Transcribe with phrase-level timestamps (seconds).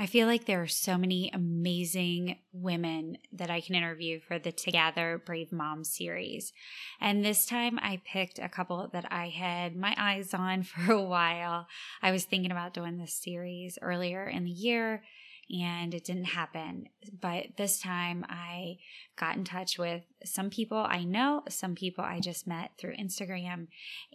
[0.00, 4.50] I feel like there are so many amazing women that I can interview for the
[4.50, 6.54] Together Brave Mom series.
[7.02, 11.02] And this time I picked a couple that I had my eyes on for a
[11.02, 11.66] while.
[12.00, 15.02] I was thinking about doing this series earlier in the year
[15.50, 16.86] and it didn't happen.
[17.20, 18.78] But this time I
[19.18, 23.66] got in touch with some people I know, some people I just met through Instagram,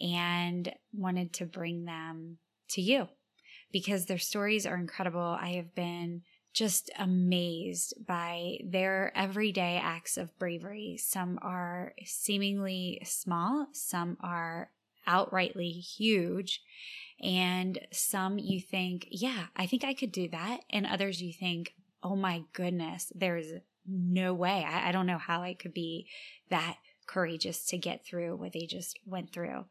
[0.01, 2.39] and wanted to bring them
[2.69, 3.07] to you
[3.75, 5.37] because their stories are incredible.
[5.37, 6.21] I have been
[6.53, 10.95] just amazed by their everyday acts of bravery.
[10.97, 14.69] Some are seemingly small, some are
[15.05, 16.61] outrightly huge.
[17.21, 20.61] And some you think, yeah, I think I could do that.
[20.69, 23.51] And others you think, oh my goodness, there's
[23.85, 24.65] no way.
[24.65, 26.07] I, I don't know how I could be
[26.49, 29.65] that courageous to get through what they just went through.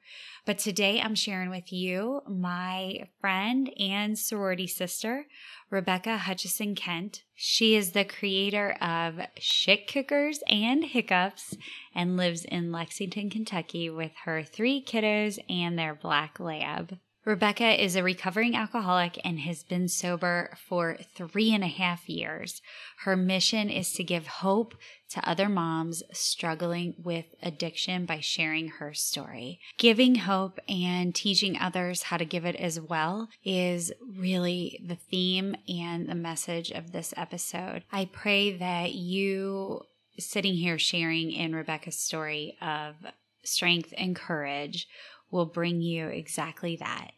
[0.44, 5.26] But today I'm sharing with you my friend and sorority sister,
[5.70, 7.22] Rebecca Hutchison Kent.
[7.34, 11.56] She is the creator of Shit Cookers and Hiccups
[11.94, 16.98] and lives in Lexington, Kentucky with her three kiddos and their black lab.
[17.24, 22.60] Rebecca is a recovering alcoholic and has been sober for three and a half years.
[23.04, 24.74] Her mission is to give hope
[25.14, 29.60] to other moms struggling with addiction by sharing her story.
[29.78, 35.54] Giving hope and teaching others how to give it as well is really the theme
[35.68, 37.84] and the message of this episode.
[37.92, 39.82] I pray that you
[40.18, 42.96] sitting here sharing in Rebecca's story of
[43.44, 44.88] strength and courage
[45.30, 47.12] will bring you exactly that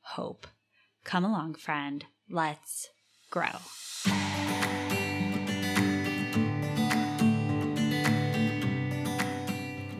[0.00, 0.46] hope.
[1.04, 2.06] Come along, friend.
[2.30, 2.88] Let's
[3.30, 3.50] grow.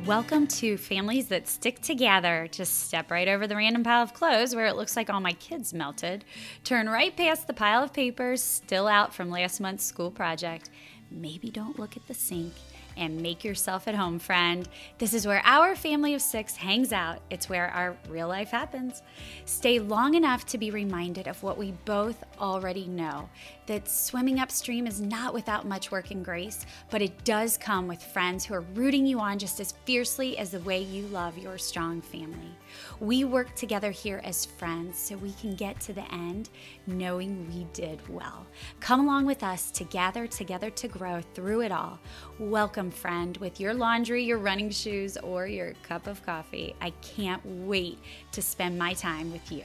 [0.06, 2.46] Welcome to Families That Stick Together.
[2.52, 5.32] Just step right over the random pile of clothes where it looks like all my
[5.32, 6.26] kids melted.
[6.62, 10.68] Turn right past the pile of papers still out from last month's school project.
[11.10, 12.52] Maybe don't look at the sink
[12.98, 14.68] and make yourself at home, friend.
[14.98, 17.20] This is where our family of six hangs out.
[17.30, 19.02] It's where our real life happens.
[19.46, 23.30] Stay long enough to be reminded of what we both already know
[23.66, 28.02] that swimming upstream is not without much work and grace, but it does come with
[28.02, 31.58] friends who are rooting you on just as fiercely as the way you love your
[31.58, 32.54] strong family.
[33.00, 36.50] We work together here as friends so we can get to the end
[36.86, 38.46] knowing we did well.
[38.80, 41.98] Come along with us to gather together to grow through it all.
[42.38, 46.74] Welcome, friend, with your laundry, your running shoes, or your cup of coffee.
[46.80, 47.98] I can't wait
[48.32, 49.64] to spend my time with you.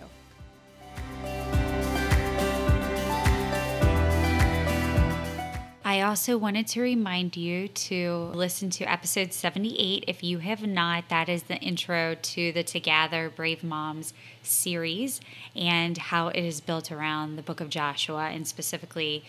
[5.90, 11.10] I also wanted to remind you to listen to episode 78 if you have not.
[11.10, 14.14] That is the intro to the Together Brave Moms
[14.44, 15.20] series
[15.56, 19.24] and how it is built around the book of Joshua and specifically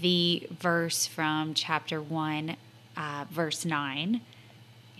[0.00, 2.56] the verse from chapter 1,
[2.96, 4.20] uh, verse 9.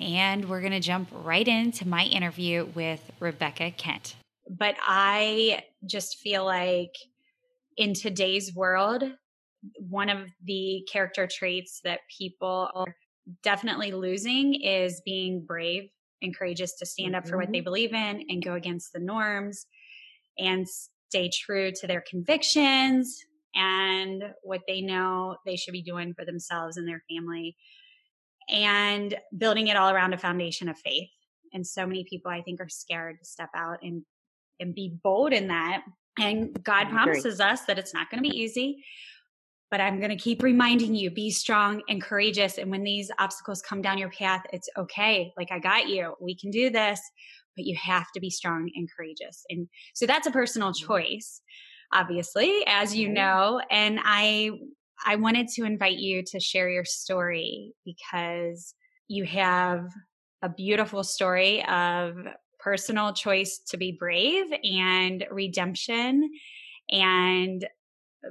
[0.01, 4.17] And we're going to jump right into my interview with Rebecca Kent.
[4.51, 6.97] But I just feel like
[7.77, 9.05] in today's world,
[9.79, 12.95] one of the character traits that people are
[13.43, 15.89] definitely losing is being brave
[16.23, 17.65] and courageous to stand up for what they mm-hmm.
[17.65, 19.67] believe in and go against the norms
[20.39, 23.25] and stay true to their convictions
[23.55, 27.57] and what they know they should be doing for themselves and their family
[28.49, 31.09] and building it all around a foundation of faith.
[31.53, 34.03] And so many people i think are scared to step out and
[34.61, 35.83] and be bold in that.
[36.19, 38.85] And god promises us that it's not going to be easy
[39.75, 42.59] but I'm going to keep reminding you be strong and courageous.
[42.59, 45.33] And when these obstacles come down your path, it's okay.
[45.37, 46.15] Like, I got you.
[46.21, 47.01] We can do this,
[47.57, 49.45] but you have to be strong and courageous.
[49.51, 50.87] And so that's a personal mm-hmm.
[50.87, 51.41] choice,
[51.93, 53.61] obviously, as you know.
[53.69, 54.53] And I,
[55.05, 58.77] I wanted to invite you to share your story because
[59.09, 59.89] you have
[60.41, 62.15] a beautiful story of
[62.61, 66.31] personal choice to be brave and redemption
[66.93, 67.67] and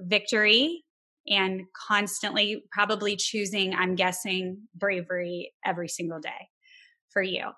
[0.04, 0.86] victory
[1.28, 6.50] and constantly probably choosing, I'm guessing, bravery every single day
[7.10, 7.52] for you.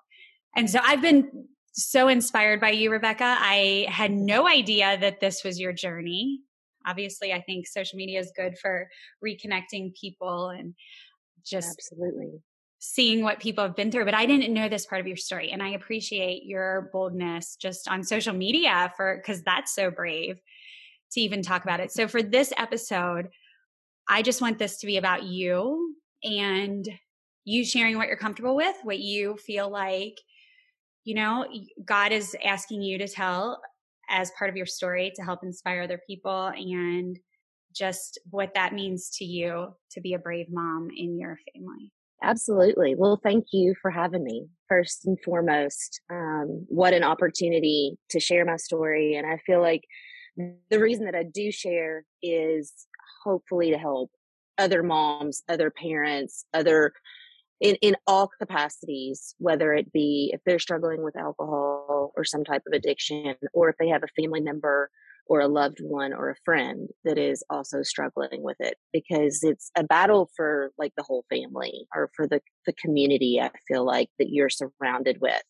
[0.54, 3.36] And so I've been so inspired by you, Rebecca.
[3.38, 6.40] I had no idea that this was your journey.
[6.86, 8.88] Obviously, I think social media is good for
[9.24, 10.74] reconnecting people and
[11.44, 12.40] just absolutely
[12.78, 14.04] seeing what people have been through.
[14.04, 15.50] But I didn't know this part of your story.
[15.50, 20.40] And I appreciate your boldness just on social media for because that's so brave
[21.12, 21.90] to even talk about it.
[21.92, 23.28] So for this episode,
[24.08, 26.88] I just want this to be about you and
[27.44, 30.18] you sharing what you're comfortable with, what you feel like,
[31.04, 31.46] you know,
[31.84, 33.60] God is asking you to tell
[34.08, 37.18] as part of your story to help inspire other people and
[37.74, 41.92] just what that means to you to be a brave mom in your family.
[42.22, 42.94] Absolutely.
[42.94, 44.46] Well, thank you for having me.
[44.68, 49.14] First and foremost, um, what an opportunity to share my story.
[49.14, 49.82] And I feel like
[50.70, 52.72] the reason that I do share is
[53.24, 54.10] hopefully to help
[54.58, 56.92] other moms, other parents, other
[57.60, 62.62] in, in all capacities, whether it be if they're struggling with alcohol or some type
[62.66, 64.90] of addiction, or if they have a family member
[65.28, 69.70] or a loved one or a friend that is also struggling with it because it's
[69.76, 74.08] a battle for like the whole family or for the, the community i feel like
[74.18, 75.42] that you're surrounded with.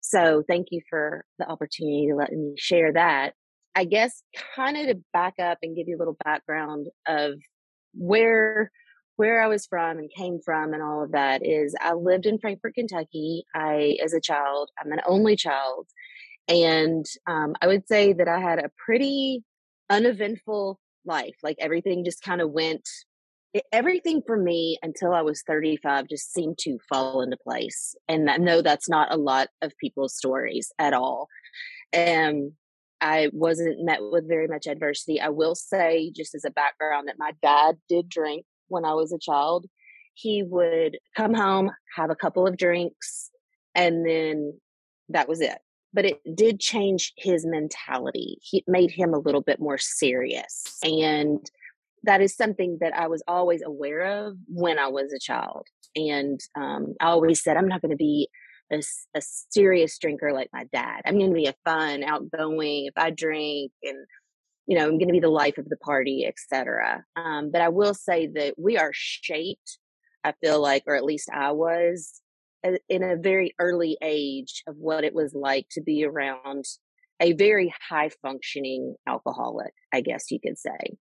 [0.00, 3.34] So thank you for the opportunity to let me share that
[3.74, 4.22] i guess
[4.54, 7.34] kind of to back up and give you a little background of
[7.94, 8.70] where
[9.16, 12.38] where I was from and came from and all of that is I lived in
[12.38, 13.44] Frankfort, Kentucky.
[13.54, 15.86] I, as a child, I'm an only child.
[16.48, 19.44] And um, I would say that I had a pretty
[19.90, 21.36] uneventful life.
[21.42, 22.88] Like everything just kind of went,
[23.70, 27.94] everything for me until I was 35 just seemed to fall into place.
[28.08, 31.28] And I know that's not a lot of people's stories at all.
[31.92, 32.52] And
[33.02, 35.20] I wasn't met with very much adversity.
[35.20, 39.12] I will say, just as a background, that my dad did drink when I was
[39.12, 39.66] a child.
[40.14, 43.30] He would come home, have a couple of drinks,
[43.74, 44.58] and then
[45.08, 45.58] that was it
[45.92, 48.38] but it did change his mentality.
[48.52, 50.78] It made him a little bit more serious.
[50.82, 51.38] And
[52.04, 55.66] that is something that I was always aware of when I was a child.
[55.94, 58.28] And um, I always said, I'm not going to be
[58.72, 58.82] a,
[59.14, 61.02] a, serious drinker like my dad.
[61.04, 64.06] I'm going to be a fun, outgoing, if I drink and
[64.66, 67.04] you know, I'm going to be the life of the party, etc.
[67.16, 69.78] Um, but I will say that we are shaped,
[70.22, 72.20] I feel like, or at least I was,
[72.88, 76.64] in a very early age of what it was like to be around
[77.20, 80.96] a very high functioning alcoholic, I guess you could say.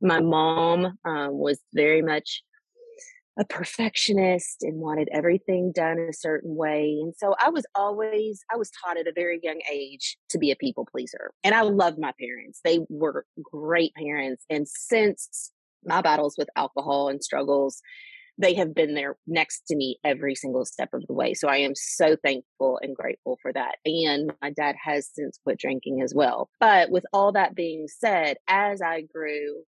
[0.00, 2.42] My mom um, was very much
[3.38, 6.98] a perfectionist and wanted everything done a certain way.
[7.00, 10.50] And so I was always, I was taught at a very young age to be
[10.50, 11.30] a people pleaser.
[11.44, 12.60] And I loved my parents.
[12.64, 14.44] They were great parents.
[14.50, 15.52] And since
[15.84, 17.80] my battles with alcohol and struggles,
[18.36, 21.34] they have been there next to me every single step of the way.
[21.34, 23.76] So I am so thankful and grateful for that.
[23.84, 26.48] And my dad has since quit drinking as well.
[26.58, 29.62] But with all that being said, as I grew,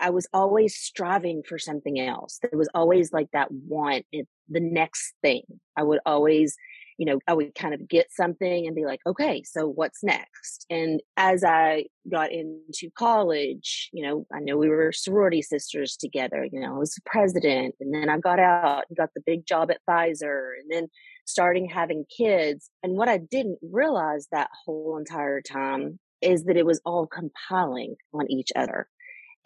[0.00, 2.38] I was always striving for something else.
[2.42, 5.42] There was always like that want, the next thing.
[5.76, 6.56] I would always
[6.98, 10.64] you know, I would kind of get something and be like, okay, so what's next?
[10.70, 16.46] And as I got into college, you know, I know we were sorority sisters together,
[16.50, 19.70] you know, I was president and then I got out and got the big job
[19.70, 20.88] at Pfizer and then
[21.26, 22.70] starting having kids.
[22.82, 27.96] And what I didn't realize that whole entire time is that it was all compiling
[28.14, 28.88] on each other.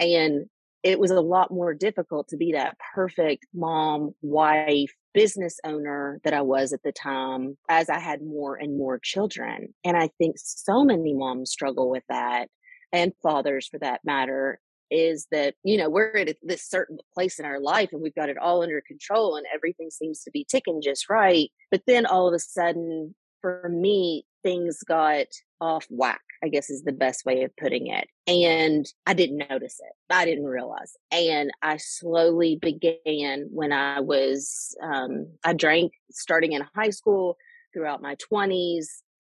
[0.01, 0.47] And
[0.83, 6.33] it was a lot more difficult to be that perfect mom, wife, business owner that
[6.33, 9.75] I was at the time as I had more and more children.
[9.85, 12.49] And I think so many moms struggle with that
[12.93, 14.59] and fathers for that matter
[14.91, 18.29] is that, you know, we're at this certain place in our life and we've got
[18.29, 21.51] it all under control and everything seems to be ticking just right.
[21.71, 25.27] But then all of a sudden, for me, things got
[25.61, 28.09] off whack, I guess is the best way of putting it.
[28.27, 29.93] And I didn't notice it.
[30.09, 30.97] I didn't realize.
[31.13, 37.37] And I slowly began when I was, um, I drank starting in high school
[37.73, 38.87] throughout my 20s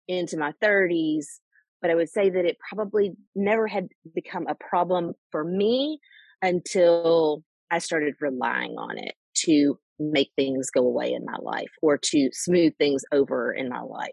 [0.08, 1.25] into my 30s.
[1.82, 6.00] But I would say that it probably never had become a problem for me
[6.41, 9.15] until I started relying on it
[9.46, 13.81] to make things go away in my life or to smooth things over in my
[13.81, 14.10] life.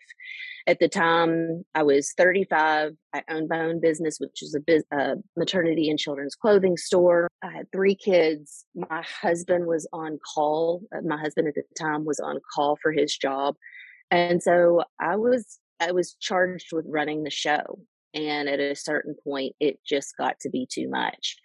[0.67, 2.93] At the time, I was 35.
[3.15, 7.29] I owned my own business, which is a, biz- a maternity and children's clothing store.
[7.43, 8.67] I had three kids.
[8.75, 10.83] My husband was on call.
[10.95, 13.55] Uh, my husband at the time was on call for his job.
[14.11, 17.79] And so I was I was charged with running the show.
[18.15, 21.37] And at a certain point, it just got to be too much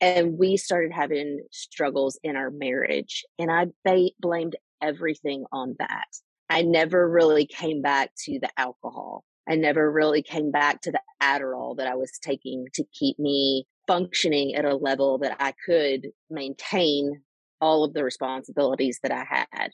[0.00, 6.06] and we started having struggles in our marriage and i ba- blamed everything on that.
[6.50, 9.24] I never really came back to the alcohol.
[9.48, 13.66] I never really came back to the adderall that i was taking to keep me
[13.86, 17.22] functioning at a level that i could maintain
[17.60, 19.70] all of the responsibilities that i had.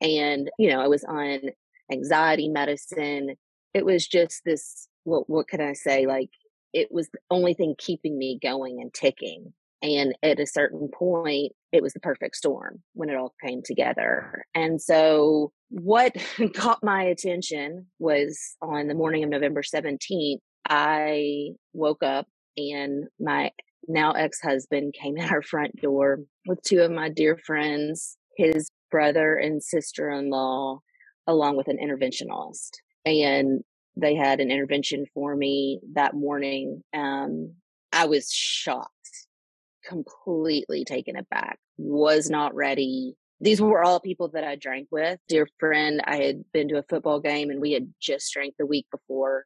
[0.00, 1.40] And you know i was on
[1.90, 3.36] anxiety medicine.
[3.72, 6.06] It was just this what what can i say?
[6.06, 6.30] Like
[6.74, 9.54] it was the only thing keeping me going and ticking.
[9.80, 14.44] And at a certain point, it was the perfect storm when it all came together.
[14.54, 16.16] And so what
[16.54, 20.38] caught my attention was on the morning of November 17th,
[20.68, 22.26] I woke up
[22.56, 23.50] and my
[23.86, 28.70] now ex husband came at our front door with two of my dear friends, his
[28.90, 30.80] brother and sister in law,
[31.26, 32.70] along with an interventionist.
[33.04, 33.62] And
[33.96, 36.82] they had an intervention for me that morning.
[36.92, 37.54] Um,
[37.92, 38.90] I was shocked,
[39.84, 43.14] completely taken aback, was not ready.
[43.40, 45.18] These were all people that I drank with.
[45.28, 48.66] Dear friend, I had been to a football game and we had just drank the
[48.66, 49.44] week before.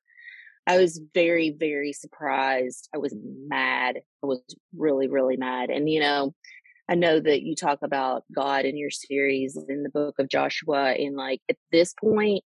[0.67, 2.89] I was very, very surprised.
[2.95, 3.15] I was
[3.49, 3.97] mad.
[4.23, 4.41] I was
[4.77, 5.71] really, really mad.
[5.71, 6.35] And, you know,
[6.89, 10.93] I know that you talk about God in your series in the book of Joshua.
[10.93, 12.45] And like at this point,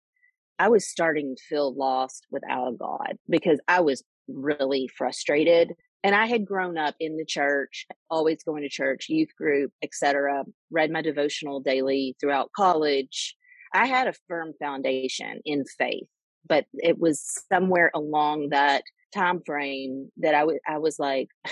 [0.57, 5.73] I was starting to feel lost without God because I was really frustrated.
[6.03, 10.43] And I had grown up in the church, always going to church, youth group, etc.
[10.71, 13.35] Read my devotional daily throughout college.
[13.73, 16.07] I had a firm foundation in faith,
[16.47, 18.83] but it was somewhere along that
[19.13, 21.29] time frame that I, was like,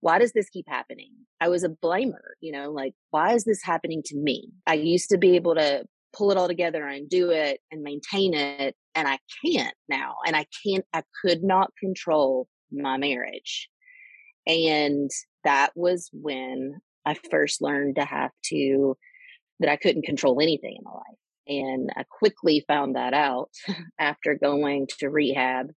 [0.00, 1.12] why does this keep happening?
[1.40, 4.50] I was a blamer, you know, like, why is this happening to me?
[4.66, 8.34] I used to be able to pull it all together and do it and maintain
[8.34, 8.74] it.
[8.94, 10.16] And I can't now.
[10.26, 13.68] And I can't, I could not control my marriage.
[14.46, 15.10] And
[15.44, 18.96] that was when I first learned to have to,
[19.60, 21.18] that I couldn't control anything in my life.
[21.46, 23.50] And I quickly found that out
[23.98, 25.70] after going to rehab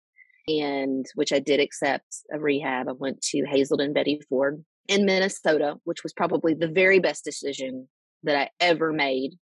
[0.47, 2.87] and which I did accept a rehab.
[2.87, 7.89] I went to Hazelden Betty Ford in Minnesota, which was probably the very best decision
[8.23, 9.37] that I ever made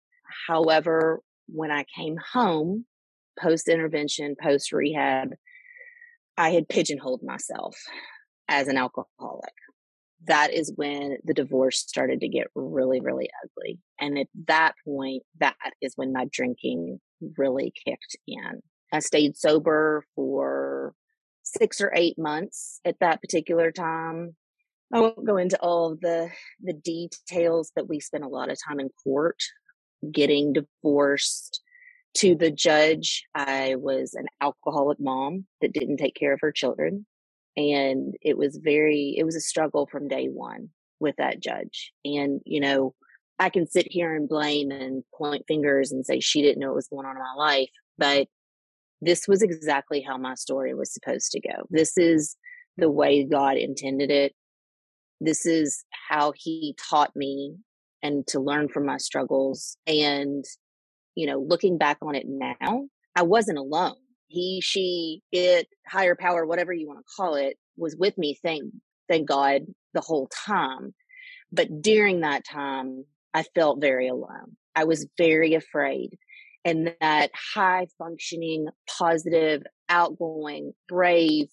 [0.47, 2.87] However, when I came home
[3.39, 5.31] post intervention, post rehab,
[6.37, 7.77] I had pigeonholed myself
[8.49, 9.53] as an alcoholic.
[10.27, 13.81] That is when the divorce started to get really, really ugly.
[14.01, 17.01] And at that point, that is when my drinking
[17.37, 18.63] really kicked in.
[18.93, 20.95] I stayed sober for
[21.43, 24.37] six or eight months at that particular time.
[24.93, 26.31] I won't go into all of the
[26.63, 29.43] the details, that we spent a lot of time in court
[30.11, 31.61] getting divorced
[32.15, 33.25] to the judge.
[33.35, 37.07] I was an alcoholic mom that didn't take care of her children.
[37.57, 41.93] And it was very, it was a struggle from day one with that judge.
[42.05, 42.95] And, you know,
[43.39, 46.77] I can sit here and blame and point fingers and say she didn't know what
[46.77, 48.29] was going on in my life, but
[49.01, 51.67] this was exactly how my story was supposed to go.
[51.71, 52.37] This is
[52.77, 54.33] the way God intended it.
[55.21, 57.57] This is how he taught me
[58.03, 59.77] and to learn from my struggles.
[59.87, 60.45] And,
[61.15, 63.97] you know, looking back on it now, I wasn't alone.
[64.29, 68.39] He, she, it, higher power, whatever you want to call it, was with me.
[68.43, 68.65] Thank,
[69.09, 69.63] thank God
[69.95, 70.95] the whole time.
[71.53, 73.05] But during that time,
[73.35, 74.57] I felt very alone.
[74.75, 76.17] I was very afraid.
[76.65, 78.69] And that high functioning,
[78.99, 81.49] positive, outgoing, brave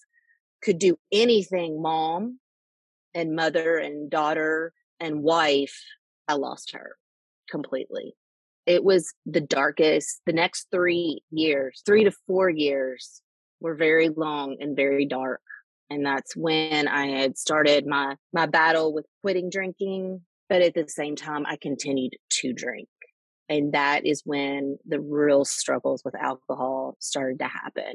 [0.62, 2.38] could do anything mom
[3.14, 5.82] and mother and daughter and wife
[6.30, 6.96] I lost her
[7.50, 8.14] completely.
[8.64, 10.20] It was the darkest.
[10.26, 13.20] The next three years, three to four years,
[13.60, 15.40] were very long and very dark.
[15.90, 20.20] And that's when I had started my, my battle with quitting drinking.
[20.48, 22.88] But at the same time, I continued to drink.
[23.48, 27.94] And that is when the real struggles with alcohol started to happen.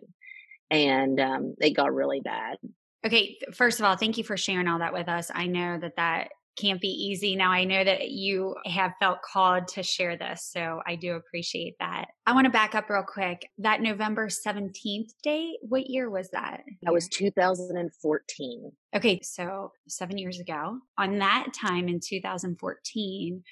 [0.70, 2.58] And um, it got really bad.
[3.06, 5.32] Okay, first of all, thank you for sharing all that with us.
[5.34, 7.35] I know that that can't be easy.
[7.35, 11.75] Now, I know that you have felt called to share this, so I do appreciate
[11.79, 12.05] that.
[12.25, 13.50] I want to back up real quick.
[13.57, 16.62] That November 17th date, what year was that?
[16.83, 18.71] That was 2014.
[18.95, 20.79] Okay, so seven years ago.
[20.97, 23.43] On that time in 2014,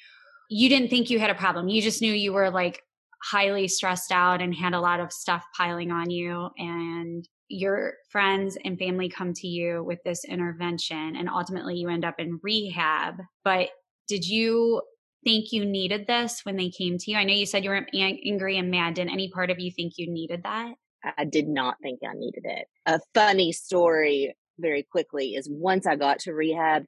[0.50, 1.68] you didn't think you had a problem.
[1.68, 2.82] You just knew you were like
[3.24, 8.58] highly stressed out and had a lot of stuff piling on you and your friends
[8.64, 13.16] and family come to you with this intervention and ultimately you end up in rehab.
[13.44, 13.70] But
[14.08, 14.82] did you
[15.24, 17.18] think you needed this when they came to you?
[17.18, 18.96] I know you said you were angry and mad.
[18.96, 20.74] Did any part of you think you needed that?
[21.18, 22.68] I did not think I needed it.
[22.86, 26.84] A funny story very quickly is once I got to rehab,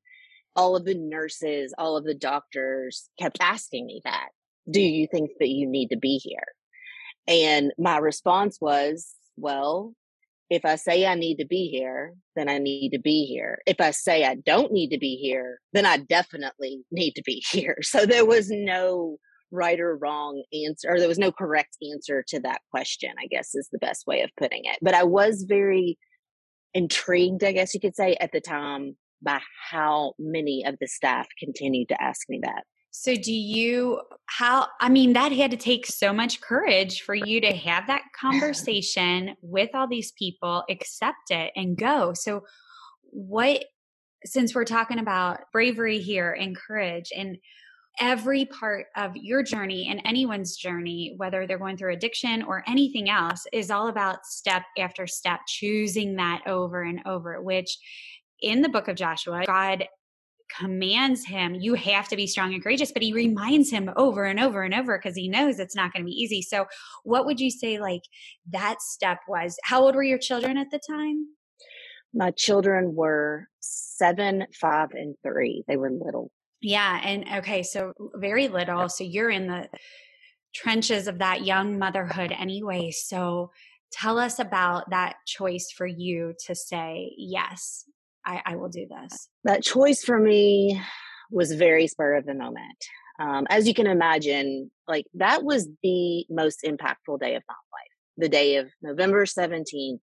[0.55, 4.29] all of the nurses, all of the doctors kept asking me that.
[4.69, 6.45] Do you think that you need to be here?
[7.27, 9.93] And my response was, well,
[10.49, 13.59] if I say I need to be here, then I need to be here.
[13.65, 17.43] If I say I don't need to be here, then I definitely need to be
[17.51, 17.77] here.
[17.81, 19.17] So there was no
[19.51, 23.55] right or wrong answer, or there was no correct answer to that question, I guess
[23.55, 24.77] is the best way of putting it.
[24.81, 25.97] But I was very
[26.73, 29.39] intrigued, I guess you could say, at the time by
[29.71, 32.63] how many of the staff continued to ask me that.
[32.97, 37.41] So, do you, how, I mean, that had to take so much courage for you
[37.41, 42.13] to have that conversation with all these people, accept it, and go.
[42.13, 42.45] So,
[43.11, 43.65] what,
[44.23, 47.37] since we're talking about bravery here and courage and
[47.99, 53.09] every part of your journey and anyone's journey, whether they're going through addiction or anything
[53.09, 57.77] else, is all about step after step, choosing that over and over, which
[58.41, 59.85] in the book of Joshua, God
[60.59, 64.39] commands him, you have to be strong and courageous, but he reminds him over and
[64.39, 66.41] over and over because he knows it's not going to be easy.
[66.41, 66.65] So,
[67.03, 68.03] what would you say like
[68.51, 69.57] that step was?
[69.63, 71.27] How old were your children at the time?
[72.13, 75.63] My children were seven, five, and three.
[75.67, 76.31] They were little.
[76.61, 76.99] Yeah.
[77.03, 78.89] And okay, so very little.
[78.89, 79.67] So you're in the
[80.53, 82.91] trenches of that young motherhood anyway.
[82.91, 83.51] So
[83.91, 87.85] tell us about that choice for you to say, yes,
[88.25, 89.29] I, I will do this.
[89.43, 90.81] That choice for me
[91.31, 92.77] was very spur of the moment.
[93.19, 97.91] Um, as you can imagine, like that was the most impactful day of my life.
[98.17, 99.99] The day of November 17th,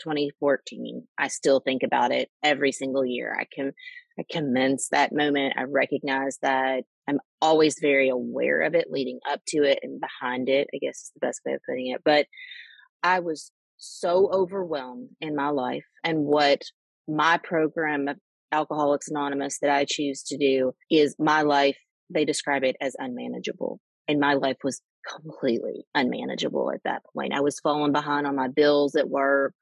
[0.00, 1.06] 2014.
[1.18, 3.36] I still think about it every single year.
[3.38, 3.72] I can
[4.18, 5.54] I commence that moment.
[5.56, 10.48] I recognize that I'm always very aware of it leading up to it and behind
[10.48, 12.02] it, I guess is the best way of putting it.
[12.04, 12.26] But
[13.02, 16.62] I was so overwhelmed in my life and what
[17.08, 18.16] my program of
[18.52, 21.78] Alcoholics Anonymous that I choose to do is my life,
[22.10, 23.80] they describe it as unmanageable.
[24.08, 27.32] And my life was completely unmanageable at that point.
[27.32, 29.54] I was falling behind on my bills at work,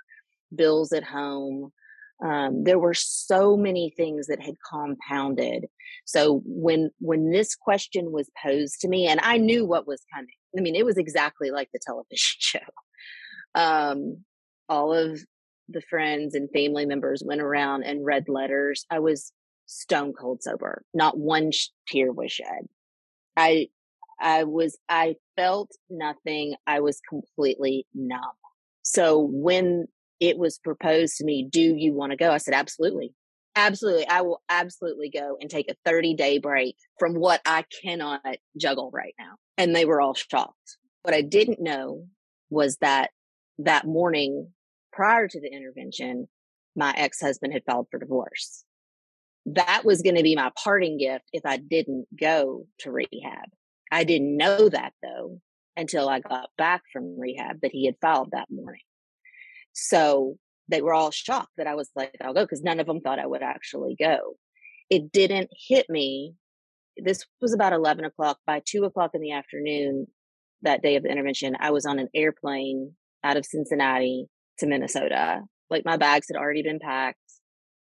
[0.55, 1.73] bills at home,
[2.23, 5.67] um, there were so many things that had compounded
[6.05, 10.35] so when when this question was posed to me and i knew what was coming
[10.57, 12.59] i mean it was exactly like the television show
[13.55, 14.19] um,
[14.69, 15.21] all of
[15.71, 19.33] the friends and family members went around and read letters i was
[19.67, 21.51] stone cold sober not one
[21.89, 22.67] tear was shed
[23.37, 23.69] i
[24.21, 28.21] i was i felt nothing i was completely numb
[28.83, 29.87] so when
[30.21, 32.31] it was proposed to me, do you want to go?
[32.31, 33.15] I said, absolutely.
[33.57, 34.07] Absolutely.
[34.07, 38.21] I will absolutely go and take a 30 day break from what I cannot
[38.57, 39.35] juggle right now.
[39.59, 40.77] And they were all shocked.
[41.03, 42.07] What I didn't know
[42.51, 43.11] was that
[43.59, 44.53] that morning
[44.93, 46.29] prior to the intervention,
[46.77, 48.65] my ex husband had filed for divorce.
[49.47, 53.49] That was going to be my parting gift if I didn't go to rehab.
[53.91, 55.41] I didn't know that though
[55.77, 58.83] until I got back from rehab that he had filed that morning.
[59.73, 60.37] So
[60.69, 63.19] they were all shocked that I was like, I'll go because none of them thought
[63.19, 64.37] I would actually go.
[64.89, 66.35] It didn't hit me.
[66.97, 68.39] This was about 11 o'clock.
[68.47, 70.07] By two o'clock in the afternoon,
[70.63, 72.93] that day of the intervention, I was on an airplane
[73.25, 74.27] out of Cincinnati
[74.61, 75.43] to Minnesota.
[75.69, 77.19] Like my bags had already been packed,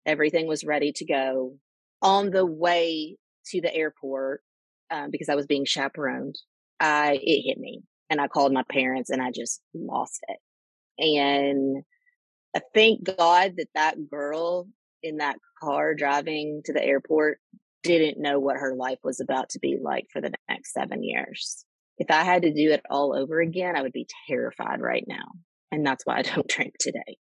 [0.05, 1.57] everything was ready to go.
[2.03, 4.43] On the way to the airport,
[4.91, 6.37] um, because I was being chaperoned,
[6.79, 10.39] I it hit me, and I called my parents, and I just lost it.
[10.99, 11.83] And
[12.55, 14.69] I thank God that that girl
[15.03, 17.39] in that car driving to the airport
[17.83, 21.65] didn't know what her life was about to be like for the next seven years.
[21.99, 25.33] If I had to do it all over again, I would be terrified right now.
[25.73, 27.19] And that's why I don't drink today.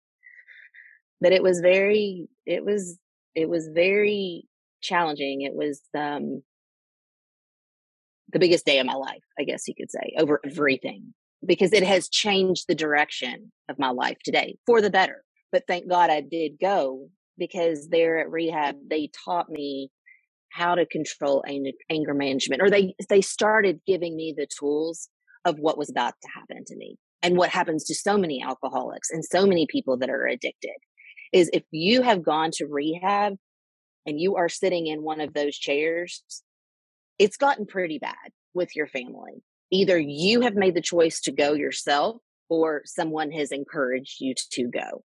[1.21, 2.99] But it was very, it was,
[3.35, 4.45] it was very
[4.83, 5.43] challenging.
[5.43, 6.43] It was, um,
[8.33, 11.85] the biggest day of my life, I guess you could say, over everything because it
[11.85, 15.23] has changed the direction of my life today for the better.
[15.53, 19.91] But thank God I did go because there at rehab, they taught me
[20.51, 21.45] how to control
[21.91, 25.09] anger management, or they, they started giving me the tools
[25.45, 29.11] of what was about to happen to me and what happens to so many alcoholics
[29.11, 30.77] and so many people that are addicted
[31.33, 33.37] is if you have gone to rehab
[34.07, 36.23] and you are sitting in one of those chairs,
[37.19, 41.53] it's gotten pretty bad with your family either you have made the choice to go
[41.53, 42.17] yourself
[42.49, 45.03] or someone has encouraged you to go.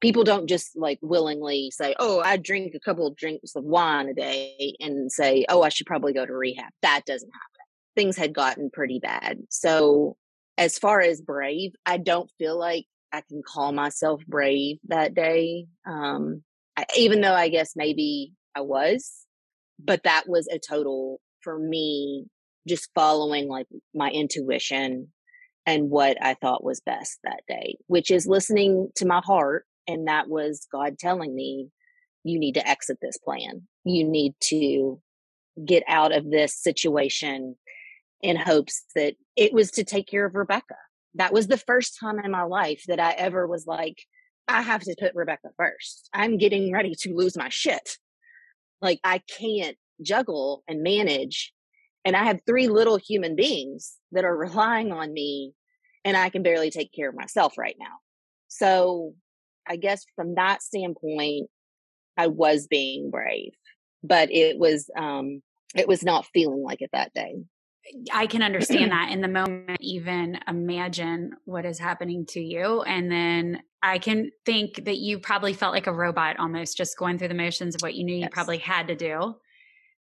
[0.00, 4.08] People don't just like willingly say, Oh, I drink a couple of drinks of wine
[4.08, 6.72] a day and say, Oh, I should probably go to rehab.
[6.82, 7.66] That doesn't happen.
[7.94, 9.38] Things had gotten pretty bad.
[9.48, 10.16] So,
[10.58, 15.66] as far as brave, I don't feel like I can call myself brave that day.
[15.86, 16.42] Um,
[16.76, 19.10] I, even though I guess maybe I was,
[19.82, 22.26] but that was a total for me
[22.68, 25.08] just following like my intuition
[25.66, 29.64] and what I thought was best that day, which is listening to my heart.
[29.86, 31.68] And that was God telling me,
[32.24, 33.66] you need to exit this plan.
[33.84, 35.00] You need to
[35.64, 37.56] get out of this situation
[38.22, 40.76] in hopes that it was to take care of Rebecca.
[41.14, 44.02] That was the first time in my life that I ever was like,
[44.48, 46.08] I have to put Rebecca first.
[46.12, 47.96] I'm getting ready to lose my shit.
[48.80, 51.52] Like I can't juggle and manage
[52.04, 55.52] and I have three little human beings that are relying on me
[56.04, 57.98] and I can barely take care of myself right now.
[58.48, 59.14] So
[59.66, 61.48] I guess from that standpoint,
[62.16, 63.52] I was being brave,
[64.02, 65.42] but it was um
[65.74, 67.36] it was not feeling like it that day.
[68.12, 72.82] I can understand that in the moment, even imagine what is happening to you.
[72.82, 77.18] And then I can think that you probably felt like a robot almost just going
[77.18, 78.24] through the motions of what you knew yes.
[78.24, 79.34] you probably had to do.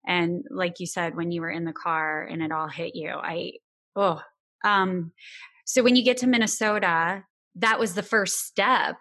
[0.06, 3.10] And like you said, when you were in the car and it all hit you,
[3.10, 3.54] I,
[3.96, 4.22] oh,
[4.64, 5.12] um,
[5.66, 7.24] so when you get to Minnesota,
[7.56, 8.98] that was the first step.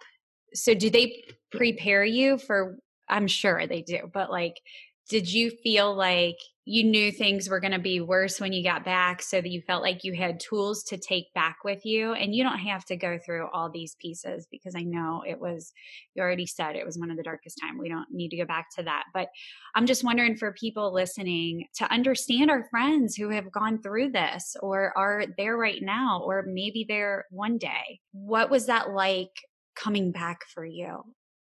[0.54, 2.76] So do they prepare you for,
[3.08, 4.60] I'm sure they do, but like,
[5.08, 6.36] did you feel like
[6.70, 9.60] you knew things were going to be worse when you got back so that you
[9.60, 12.96] felt like you had tools to take back with you and you don't have to
[12.96, 15.72] go through all these pieces because i know it was
[16.14, 18.44] you already said it was one of the darkest time we don't need to go
[18.44, 19.26] back to that but
[19.74, 24.54] i'm just wondering for people listening to understand our friends who have gone through this
[24.62, 29.42] or are there right now or maybe there one day what was that like
[29.74, 31.02] coming back for you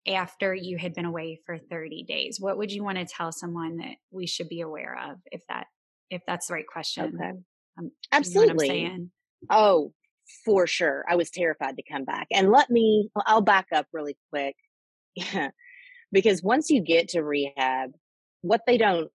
[0.06, 3.76] after you had been away for 30 days what would you want to tell someone
[3.76, 5.66] that we should be aware of if that
[6.10, 7.14] if that's the right question?
[7.14, 7.32] Okay.
[7.78, 9.08] Um, absolutely.
[9.50, 9.92] oh
[10.44, 14.16] for sure i was terrified to come back and let me i'll back up really
[14.30, 14.56] quick.
[15.14, 15.50] Yeah
[16.12, 17.90] because once you get to rehab
[18.42, 19.10] what they don't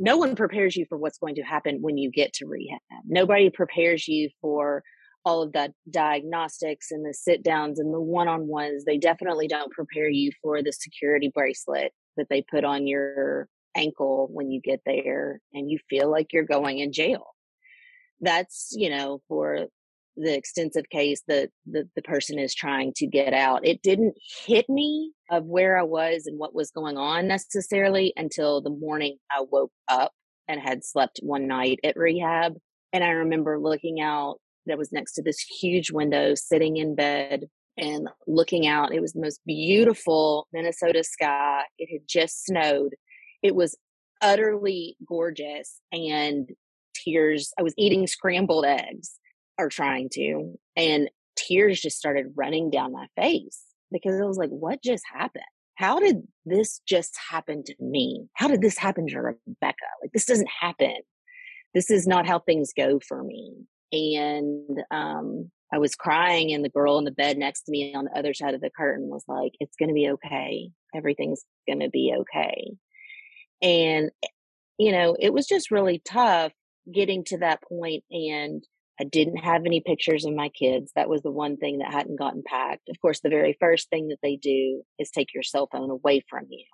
[0.00, 2.80] no one prepares you for what's going to happen when you get to rehab.
[3.06, 4.82] Nobody prepares you for
[5.28, 9.46] all of the diagnostics and the sit downs and the one on ones, they definitely
[9.46, 14.58] don't prepare you for the security bracelet that they put on your ankle when you
[14.58, 17.26] get there and you feel like you're going in jail.
[18.22, 19.66] That's, you know, for
[20.16, 23.66] the extensive case that the, the person is trying to get out.
[23.66, 24.14] It didn't
[24.46, 29.18] hit me of where I was and what was going on necessarily until the morning
[29.30, 30.12] I woke up
[30.48, 32.54] and had slept one night at rehab.
[32.94, 37.44] And I remember looking out that was next to this huge window, sitting in bed
[37.76, 38.92] and looking out.
[38.92, 41.62] It was the most beautiful Minnesota sky.
[41.78, 42.94] It had just snowed.
[43.42, 43.76] It was
[44.20, 46.48] utterly gorgeous and
[46.94, 47.52] tears.
[47.58, 49.18] I was eating scrambled eggs
[49.58, 54.50] or trying to, and tears just started running down my face because I was like,
[54.50, 55.44] what just happened?
[55.76, 58.26] How did this just happen to me?
[58.34, 59.76] How did this happen to Rebecca?
[60.02, 60.96] Like, this doesn't happen.
[61.74, 66.70] This is not how things go for me and um, I was crying, and the
[66.70, 69.24] girl in the bed next to me on the other side of the curtain was
[69.28, 70.70] like, "It's going to be okay.
[70.94, 72.72] Everything's going to be okay."
[73.60, 74.28] And eh,
[74.78, 76.52] you know, it was just really tough
[76.92, 78.62] getting to that point, and
[79.00, 80.90] I didn't have any pictures of my kids.
[80.96, 82.88] That was the one thing that hadn't gotten packed.
[82.88, 86.24] Of course, the very first thing that they do is take your cell phone away
[86.28, 86.64] from you.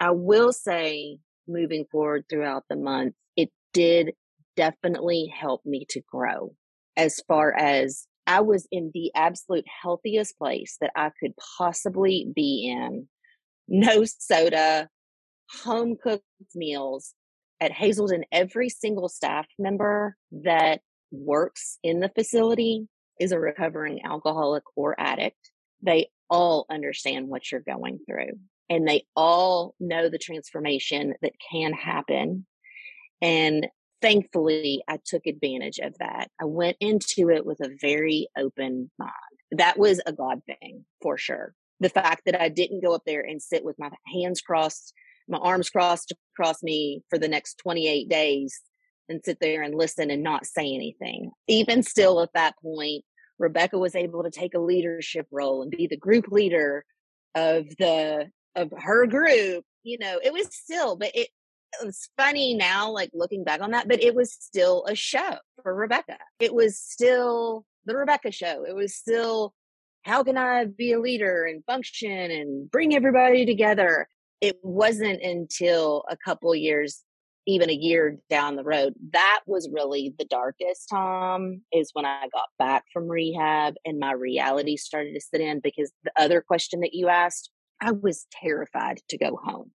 [0.00, 4.12] I will say, moving forward throughout the month, it did
[4.58, 6.52] definitely helped me to grow
[6.96, 12.68] as far as I was in the absolute healthiest place that I could possibly be
[12.68, 13.08] in.
[13.68, 14.88] No soda,
[15.62, 16.24] home cooked
[16.56, 17.14] meals
[17.60, 18.24] at Hazelden.
[18.32, 20.80] Every single staff member that
[21.12, 22.88] works in the facility
[23.20, 25.50] is a recovering alcoholic or addict.
[25.82, 28.32] They all understand what you're going through
[28.68, 32.44] and they all know the transformation that can happen.
[33.22, 33.68] And
[34.00, 36.30] thankfully I took advantage of that.
[36.40, 39.12] I went into it with a very open mind.
[39.52, 41.54] That was a God thing for sure.
[41.80, 44.92] The fact that I didn't go up there and sit with my hands crossed,
[45.28, 48.60] my arms crossed across me for the next 28 days
[49.08, 51.30] and sit there and listen and not say anything.
[51.46, 53.04] Even still at that point,
[53.38, 56.84] Rebecca was able to take a leadership role and be the group leader
[57.34, 61.28] of the of her group you know it was still but it
[61.82, 65.74] it's funny now, like looking back on that, but it was still a show for
[65.74, 66.18] Rebecca.
[66.40, 68.64] It was still the Rebecca show.
[68.64, 69.54] It was still,
[70.02, 74.08] how can I be a leader and function and bring everybody together?
[74.40, 77.02] It wasn't until a couple years,
[77.46, 82.28] even a year down the road, that was really the darkest time is when I
[82.32, 86.80] got back from rehab and my reality started to sit in because the other question
[86.80, 87.50] that you asked,
[87.80, 89.70] I was terrified to go home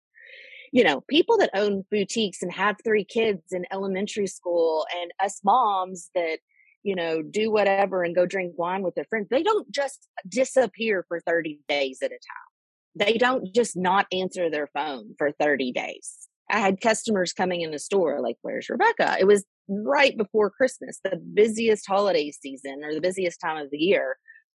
[0.73, 5.41] you know, people that own boutiques and have three kids in elementary school and us
[5.45, 6.39] moms that,
[6.83, 11.05] you know, do whatever and go drink wine with their friends, they don't just disappear
[11.07, 12.97] for 30 days at a time.
[12.97, 16.29] They don't just not answer their phone for 30 days.
[16.51, 19.17] I had customers coming in the store like, Where's Rebecca?
[19.21, 23.79] It was right before Christmas, the busiest holiday season or the busiest time of the
[23.79, 24.17] year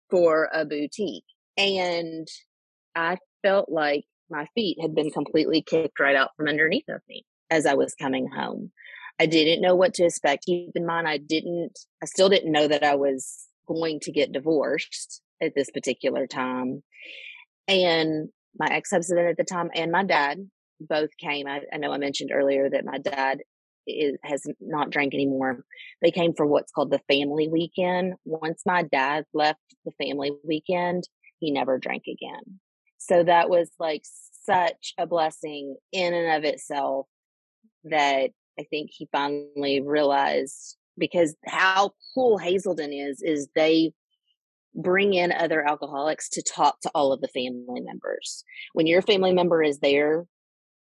[0.10, 1.26] for a boutique.
[1.58, 2.28] And
[2.95, 7.26] I felt like my feet had been completely kicked right out from underneath of me
[7.50, 8.72] as I was coming home.
[9.19, 10.46] I didn't know what to expect.
[10.46, 14.32] Keep in mind, I didn't, I still didn't know that I was going to get
[14.32, 16.84] divorced at this particular time.
[17.67, 21.48] And my ex-husband at the time and my dad both came.
[21.48, 23.39] I, I know I mentioned earlier that my dad
[23.88, 25.63] is, has not drank anymore.
[26.02, 28.15] They came for what's called the family weekend.
[28.26, 31.04] Once my dad left the family weekend,
[31.39, 32.60] he never drank again.
[33.06, 34.04] So that was like
[34.46, 37.08] such a blessing in and of itself
[37.86, 43.92] that I think he finally realized because how cool Hazelden is, is they
[44.76, 48.44] bring in other alcoholics to talk to all of the family members.
[48.74, 50.26] When your family member is there,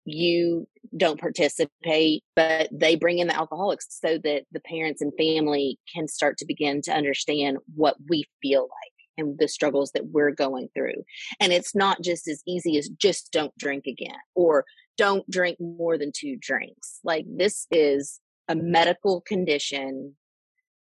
[0.05, 5.79] you don't participate, but they bring in the alcoholics so that the parents and family
[5.93, 10.31] can start to begin to understand what we feel like and the struggles that we're
[10.31, 11.05] going through.
[11.41, 14.65] And it's not just as easy as just don't drink again or
[14.97, 17.01] don't drink more than two drinks.
[17.05, 20.15] Like this is a medical condition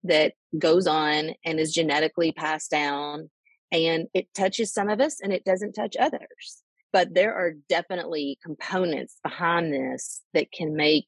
[0.04, 3.30] that goes on and is genetically passed down
[3.70, 6.62] and it touches some of us and it doesn't touch others.
[6.92, 11.06] But there are definitely components behind this that can make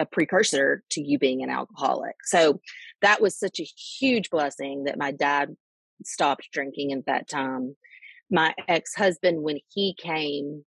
[0.00, 2.16] a precursor to you being an alcoholic.
[2.24, 2.60] So
[3.02, 3.64] that was such a
[3.98, 5.54] huge blessing that my dad
[6.04, 7.76] stopped drinking at that time.
[8.30, 10.64] My ex husband, when he came,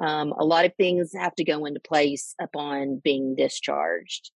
[0.00, 4.30] um, a lot of things have to go into place upon being discharged.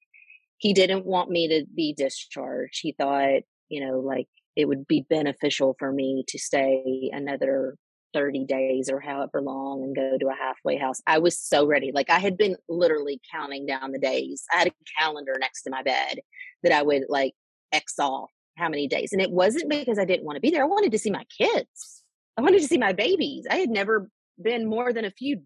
[0.57, 2.79] He didn't want me to be discharged.
[2.81, 7.75] He thought, you know, like it would be beneficial for me to stay another
[8.13, 11.01] 30 days or however long and go to a halfway house.
[11.05, 11.91] I was so ready.
[11.93, 14.43] Like I had been literally counting down the days.
[14.53, 16.19] I had a calendar next to my bed
[16.63, 17.33] that I would like
[17.71, 19.13] X off how many days.
[19.13, 20.63] And it wasn't because I didn't want to be there.
[20.63, 22.03] I wanted to see my kids.
[22.37, 23.45] I wanted to see my babies.
[23.49, 24.09] I had never
[24.41, 25.41] been more than a few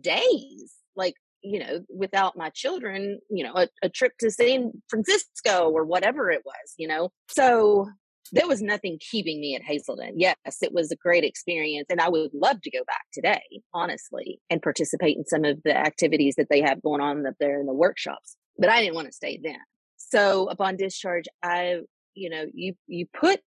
[0.00, 5.70] days, like, you know, without my children, you know, a, a trip to San Francisco
[5.70, 7.10] or whatever it was, you know.
[7.28, 7.88] So
[8.32, 10.14] there was nothing keeping me at Hazelden.
[10.16, 11.86] Yes, it was a great experience.
[11.90, 15.76] And I would love to go back today, honestly, and participate in some of the
[15.76, 18.36] activities that they have going on up there in the workshops.
[18.58, 19.58] But I didn't want to stay then.
[19.96, 21.80] So upon discharge, I,
[22.16, 23.40] you know, you, you put,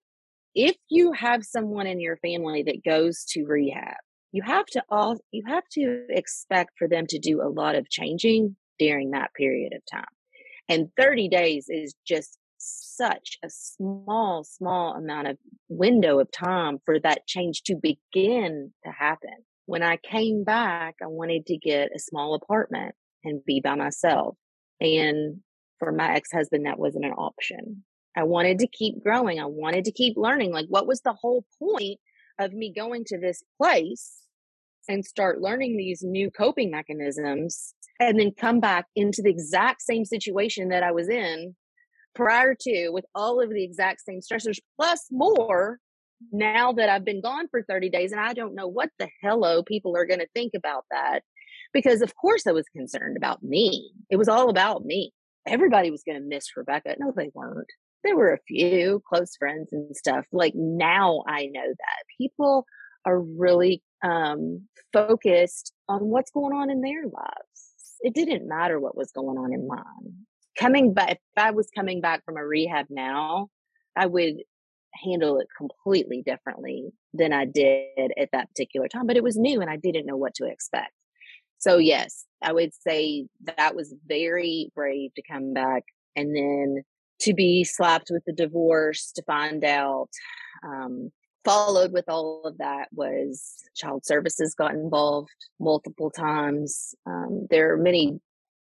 [0.54, 3.96] if you have someone in your family that goes to rehab,
[4.32, 7.88] you have to all you have to expect for them to do a lot of
[7.88, 10.04] changing during that period of time.
[10.68, 16.98] And 30 days is just such a small small amount of window of time for
[17.00, 19.36] that change to begin to happen.
[19.66, 24.36] When i came back i wanted to get a small apartment and be by myself.
[24.80, 25.40] And
[25.78, 27.84] for my ex-husband that wasn't an option
[28.16, 31.44] i wanted to keep growing i wanted to keep learning like what was the whole
[31.58, 31.98] point
[32.38, 34.26] of me going to this place
[34.88, 40.04] and start learning these new coping mechanisms and then come back into the exact same
[40.04, 41.54] situation that I was in
[42.14, 45.78] prior to with all of the exact same stressors plus more
[46.32, 49.62] now that I've been gone for 30 days and I don't know what the hello
[49.62, 51.20] people are going to think about that
[51.72, 53.92] because of course I was concerned about me.
[54.10, 55.12] It was all about me.
[55.46, 56.96] Everybody was going to miss Rebecca.
[56.98, 57.70] No, they weren't.
[58.04, 60.24] There were a few close friends and stuff.
[60.32, 62.66] Like now I know that people
[63.04, 67.96] are really um, focused on what's going on in their lives.
[68.00, 70.26] It didn't matter what was going on in mine.
[70.58, 73.48] Coming back, if I was coming back from a rehab now,
[73.96, 74.36] I would
[75.04, 79.06] handle it completely differently than I did at that particular time.
[79.06, 80.92] But it was new and I didn't know what to expect.
[81.58, 86.82] So, yes, I would say that was very brave to come back and then
[87.20, 90.08] to be slapped with the divorce, to find out
[90.64, 91.10] um,
[91.44, 96.94] followed with all of that was child services got involved multiple times.
[97.06, 98.20] Um, there are many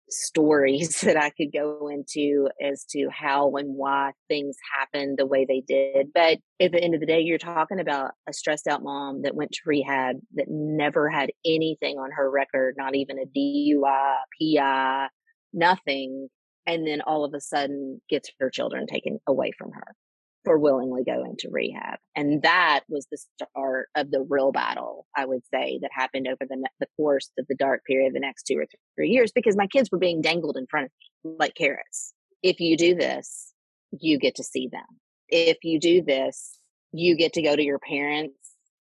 [0.09, 5.45] stories that I could go into as to how and why things happened the way
[5.45, 6.13] they did.
[6.13, 9.35] But at the end of the day, you're talking about a stressed out mom that
[9.35, 15.07] went to rehab that never had anything on her record, not even a DUI, PI,
[15.53, 16.29] nothing.
[16.67, 19.95] And then all of a sudden gets her children taken away from her
[20.43, 21.99] for willingly going to rehab.
[22.15, 26.45] And that was the start of the real battle, I would say, that happened over
[26.47, 29.57] the, the course of the dark period of the next two or three years because
[29.57, 30.91] my kids were being dangled in front of
[31.25, 32.13] me like carrots.
[32.43, 33.53] If you do this,
[33.91, 34.85] you get to see them.
[35.27, 36.59] If you do this,
[36.91, 38.37] you get to go to your parents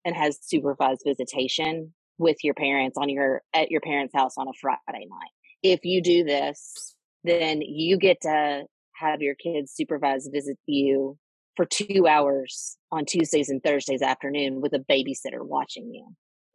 [0.06, 4.54] and has supervised visitation with your parents on your at your parents' house on a
[4.62, 5.32] Friday night.
[5.62, 8.63] If you do this, then you get to
[8.95, 11.17] have your kids supervise visit you
[11.55, 16.08] for two hours on Tuesdays and Thursdays afternoon with a babysitter watching you.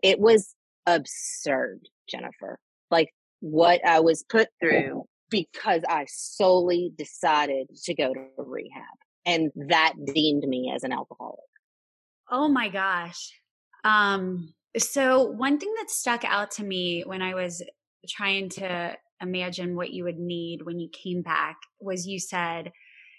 [0.03, 0.55] It was
[0.87, 2.59] absurd, Jennifer.
[2.91, 8.83] Like what I was put through because I solely decided to go to rehab.
[9.27, 11.41] And that deemed me as an alcoholic.
[12.31, 13.33] Oh my gosh.
[13.85, 17.63] Um, So, one thing that stuck out to me when I was
[18.09, 22.73] trying to imagine what you would need when you came back was you said,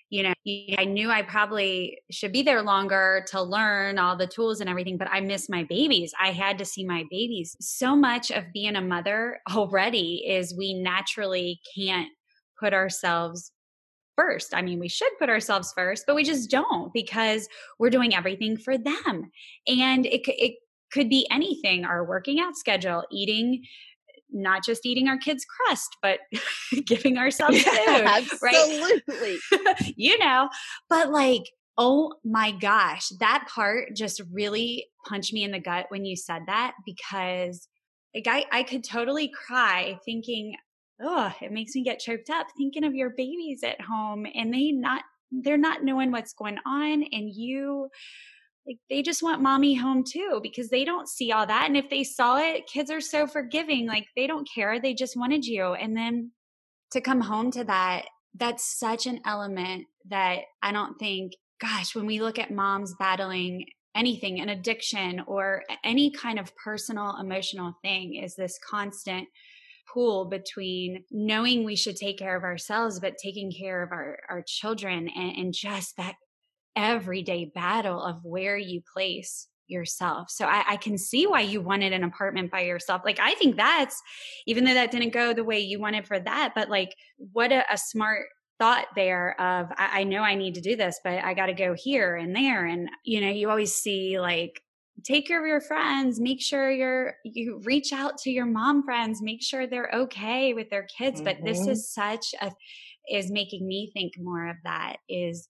[0.09, 0.33] you know,
[0.77, 4.97] I knew I probably should be there longer to learn all the tools and everything,
[4.97, 6.13] but I miss my babies.
[6.19, 7.55] I had to see my babies.
[7.59, 12.09] So much of being a mother already is we naturally can't
[12.59, 13.51] put ourselves
[14.15, 14.53] first.
[14.55, 18.57] I mean, we should put ourselves first, but we just don't because we're doing everything
[18.57, 19.31] for them.
[19.67, 20.55] And it, it
[20.91, 23.65] could be anything our working out schedule, eating
[24.35, 26.19] not just eating our kids' crust, but
[26.85, 27.79] giving ourselves food.
[27.87, 29.39] Yeah, absolutely.
[29.51, 29.93] Right?
[29.95, 30.49] you know,
[30.89, 31.43] but like,
[31.77, 36.43] oh my gosh, that part just really punched me in the gut when you said
[36.47, 37.67] that because
[38.13, 40.55] like I, I could totally cry thinking,
[41.01, 44.71] oh, it makes me get choked up thinking of your babies at home and they
[44.71, 47.89] not they're not knowing what's going on and you
[48.67, 51.89] like they just want mommy home too because they don't see all that and if
[51.89, 55.73] they saw it kids are so forgiving like they don't care they just wanted you
[55.73, 56.31] and then
[56.91, 62.05] to come home to that that's such an element that i don't think gosh when
[62.05, 68.15] we look at moms battling anything an addiction or any kind of personal emotional thing
[68.15, 69.27] is this constant
[69.93, 74.43] pool between knowing we should take care of ourselves but taking care of our, our
[74.45, 76.15] children and, and just that
[76.75, 80.29] everyday battle of where you place yourself.
[80.29, 83.01] So I, I, can see why you wanted an apartment by yourself.
[83.03, 84.01] Like I think that's
[84.45, 87.63] even though that didn't go the way you wanted for that, but like what a,
[87.71, 88.27] a smart
[88.59, 91.53] thought there of I, I know I need to do this, but I got to
[91.53, 92.65] go here and there.
[92.65, 94.61] And you know, you always see like
[95.03, 99.21] take care of your friends make sure you're you reach out to your mom friends
[99.21, 101.25] make sure they're okay with their kids mm-hmm.
[101.25, 101.71] but this mm-hmm.
[101.71, 102.49] is such a
[103.11, 105.49] is making me think more of that is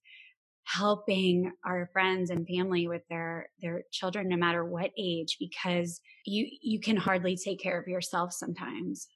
[0.66, 6.46] helping our friends and family with their their children no matter what age because you
[6.60, 9.06] you can hardly take care of yourself sometimes.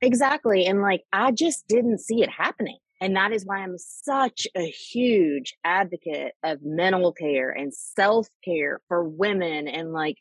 [0.00, 4.46] Exactly and like i just didn't see it happening and that is why i'm such
[4.56, 10.16] a huge advocate of mental care and self-care for women and like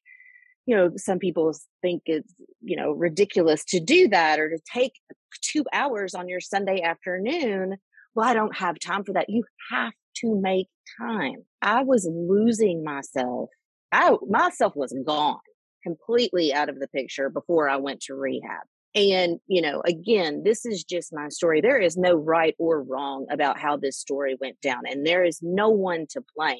[0.65, 4.93] you know some people think it's you know ridiculous to do that or to take
[5.41, 7.75] 2 hours on your sunday afternoon.
[8.15, 9.29] Well i don't have time for that.
[9.29, 10.67] You have to make
[10.99, 11.45] time.
[11.61, 13.49] I was losing myself.
[13.91, 15.39] I, myself was gone
[15.83, 18.63] completely out of the picture before I went to rehab.
[18.95, 21.61] And, you know, again, this is just my story.
[21.61, 25.39] There is no right or wrong about how this story went down, and there is
[25.41, 26.59] no one to blame.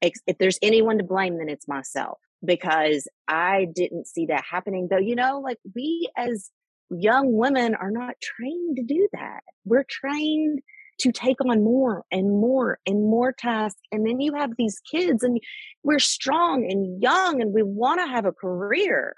[0.00, 4.86] If there's anyone to blame, then it's myself because I didn't see that happening.
[4.88, 6.50] Though, you know, like we as
[6.90, 9.40] young women are not trained to do that.
[9.64, 10.60] We're trained
[10.98, 13.80] to take on more and more and more tasks.
[13.92, 15.40] And then you have these kids, and
[15.82, 19.14] we're strong and young, and we want to have a career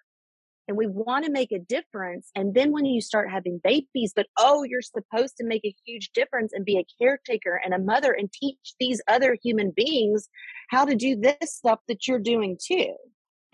[0.69, 2.31] and we want to make a difference.
[2.37, 6.11] And then when you start having babies, but oh, you're supposed to make a huge
[6.13, 10.29] difference and be a caretaker and a mother and teach these other human beings
[10.69, 12.95] how to do this stuff that you're doing too.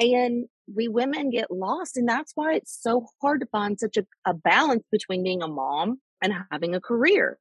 [0.00, 1.96] And we women get lost.
[1.96, 5.48] And that's why it's so hard to find such a, a balance between being a
[5.48, 7.38] mom and having a career.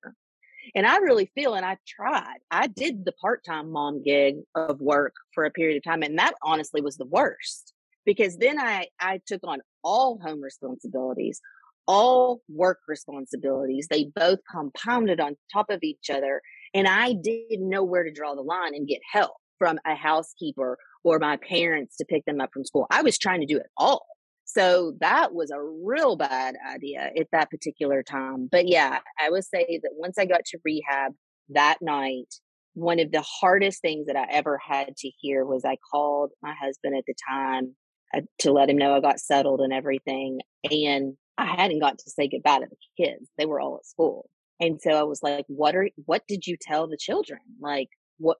[0.76, 4.80] And I really feel, and I tried, I did the part time mom gig of
[4.82, 6.04] work for a period of time.
[6.04, 7.73] And that honestly was the worst
[8.06, 11.41] because then I, I took on all home responsibilities,
[11.88, 13.88] all work responsibilities.
[13.89, 16.41] They both compounded on top of each other.
[16.73, 20.78] And I didn't know where to draw the line and get help from a housekeeper
[21.04, 22.88] or my parents to pick them up from school.
[22.89, 24.06] I was trying to do it all.
[24.45, 28.47] So that was a real bad idea at that particular time.
[28.51, 31.13] But yeah, I would say that once I got to rehab
[31.49, 32.34] that night,
[32.73, 36.53] one of the hardest things that I ever had to hear was I called my
[36.60, 37.75] husband at the time
[38.13, 40.39] uh, to let him know I got settled and everything.
[40.69, 43.29] And I hadn't got to say goodbye to the kids.
[43.38, 44.29] They were all at school.
[44.60, 47.39] And so I was like, what are, what did you tell the children?
[47.60, 48.38] Like, what,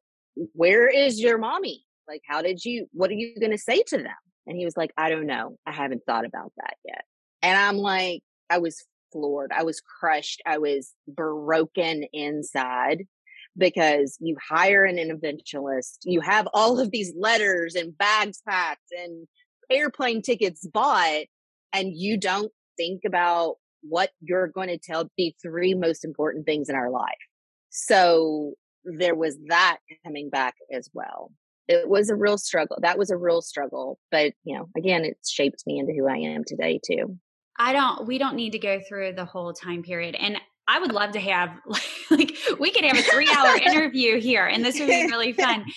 [0.54, 1.84] where is your mommy?
[2.08, 4.14] Like, how did you, what are you going to say to them?
[4.46, 5.58] And he was like, I don't know.
[5.66, 7.04] I haven't thought about that yet.
[7.42, 9.52] And I'm like, I was floored.
[9.56, 10.42] I was crushed.
[10.46, 13.04] I was broken inside
[13.58, 19.28] because you hire an interventionist, you have all of these letters and bags packed and
[19.70, 21.26] airplane tickets bought,
[21.72, 26.70] and you don't think about what you're going to tell the three most important things
[26.70, 27.12] in our life.
[27.70, 31.32] So there was that coming back as well
[31.68, 32.78] it was a real struggle.
[32.82, 34.00] That was a real struggle.
[34.12, 37.18] But, you know, again, it's shaped me into who I am today, too.
[37.58, 40.16] I don't, we don't need to go through the whole time period.
[40.16, 40.38] And
[40.68, 41.52] I would love to have,
[42.12, 45.66] like, we could have a three hour interview here and this would be really fun.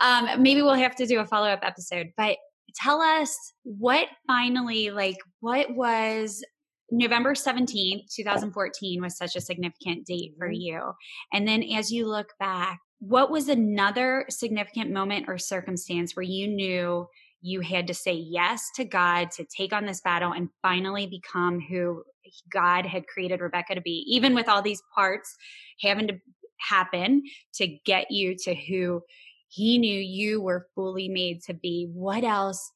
[0.00, 2.08] Um, maybe we'll have to do a follow up episode.
[2.18, 2.36] But
[2.74, 6.44] tell us what finally, like, what was
[6.90, 10.60] November 17th, 2014 was such a significant date for mm-hmm.
[10.60, 10.80] you.
[11.32, 16.48] And then as you look back, what was another significant moment or circumstance where you
[16.48, 17.06] knew
[17.42, 21.60] you had to say yes to God to take on this battle and finally become
[21.60, 22.02] who
[22.52, 25.36] God had created Rebecca to be, even with all these parts
[25.80, 26.18] having to
[26.58, 27.22] happen
[27.54, 29.02] to get you to who
[29.48, 31.88] He knew you were fully made to be?
[31.92, 32.72] What else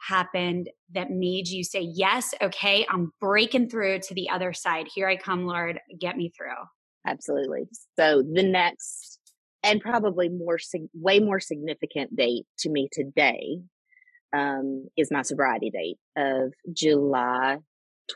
[0.00, 4.88] happened that made you say, Yes, okay, I'm breaking through to the other side.
[4.92, 6.48] Here I come, Lord, get me through?
[7.06, 7.68] Absolutely.
[7.98, 9.17] So the next
[9.62, 10.58] and probably more,
[10.94, 13.60] way more significant date to me today
[14.32, 17.58] um, is my sobriety date of July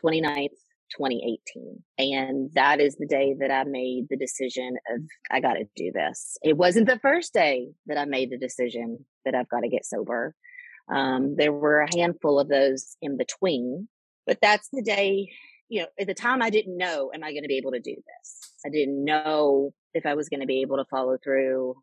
[0.03, 0.49] 29th,
[0.95, 1.83] 2018.
[1.97, 5.91] And that is the day that I made the decision of, I got to do
[5.93, 6.37] this.
[6.43, 9.85] It wasn't the first day that I made the decision that I've got to get
[9.85, 10.35] sober.
[10.93, 13.87] Um, there were a handful of those in between,
[14.27, 15.31] but that's the day,
[15.69, 17.79] you know, at the time I didn't know, am I going to be able to
[17.79, 18.53] do this?
[18.65, 21.75] I didn't know if I was going to be able to follow through.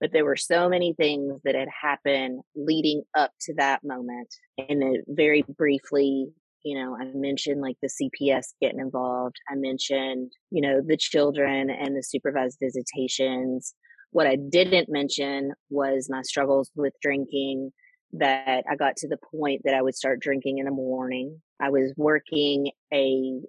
[0.00, 4.28] But there were so many things that had happened leading up to that moment.
[4.58, 6.28] And it very briefly,
[6.64, 9.36] you know, I mentioned like the CPS getting involved.
[9.50, 13.74] I mentioned, you know, the children and the supervised visitations.
[14.10, 17.72] What I didn't mention was my struggles with drinking,
[18.12, 21.40] that I got to the point that I would start drinking in the morning.
[21.60, 23.40] I was working a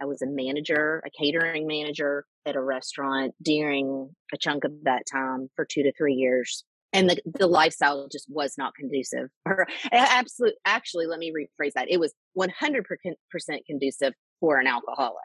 [0.00, 5.02] I was a manager, a catering manager at a restaurant during a chunk of that
[5.10, 6.64] time for 2 to 3 years.
[6.92, 9.28] And the, the lifestyle just was not conducive.
[9.46, 11.90] Or absolute actually let me rephrase that.
[11.90, 12.82] It was 100%
[13.66, 15.16] conducive for an alcoholic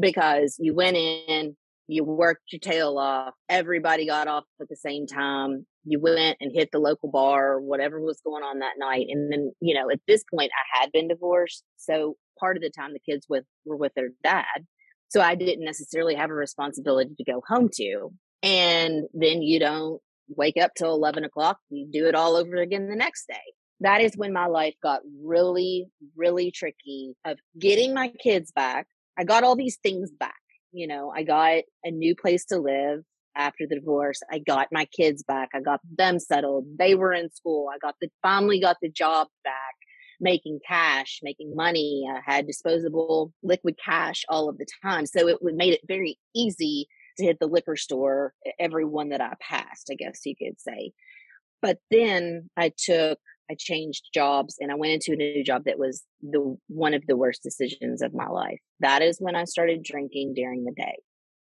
[0.00, 1.56] because you went in,
[1.88, 3.34] you worked your tail off.
[3.48, 5.66] Everybody got off at the same time.
[5.84, 9.06] You went and hit the local bar or whatever was going on that night.
[9.08, 11.62] And then, you know, at this point, I had been divorced.
[11.76, 14.66] So part of the time the kids with were with their dad.
[15.08, 18.10] So I didn't necessarily have a responsibility to go home to.
[18.42, 21.58] And then you don't wake up till 11 o'clock.
[21.70, 23.34] You do it all over again the next day.
[23.80, 28.86] That is when my life got really, really tricky of getting my kids back.
[29.18, 30.34] I got all these things back
[30.76, 33.00] you know, I got a new place to live
[33.34, 34.20] after the divorce.
[34.30, 35.48] I got my kids back.
[35.54, 36.66] I got them settled.
[36.78, 37.68] They were in school.
[37.74, 39.74] I got the finally got the job back,
[40.20, 42.06] making cash, making money.
[42.10, 45.06] I had disposable liquid cash all of the time.
[45.06, 46.88] So it made it very easy
[47.18, 50.92] to hit the liquor store every one that I passed, I guess you could say.
[51.62, 53.18] But then I took
[53.50, 57.06] I changed jobs and I went into a new job that was the one of
[57.06, 58.58] the worst decisions of my life.
[58.80, 60.96] That is when I started drinking during the day.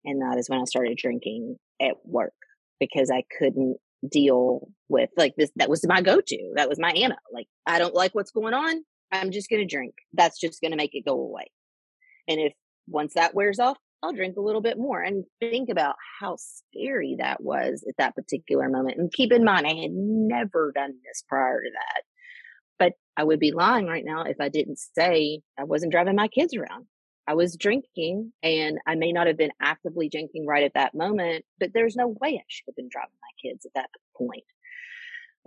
[0.05, 2.33] And that is when I started drinking at work
[2.79, 3.77] because I couldn't
[4.09, 5.51] deal with like this.
[5.57, 6.53] That was my go to.
[6.57, 7.19] That was my Anna.
[7.33, 8.85] Like, I don't like what's going on.
[9.13, 9.95] I'm just going to drink.
[10.13, 11.51] That's just going to make it go away.
[12.29, 12.53] And if
[12.87, 17.17] once that wears off, I'll drink a little bit more and think about how scary
[17.19, 18.99] that was at that particular moment.
[18.99, 22.03] And keep in mind, I had never done this prior to that.
[22.79, 26.29] But I would be lying right now if I didn't say I wasn't driving my
[26.29, 26.87] kids around.
[27.27, 31.45] I was drinking and I may not have been actively drinking right at that moment,
[31.59, 34.45] but there's no way I should have been driving my kids at that point.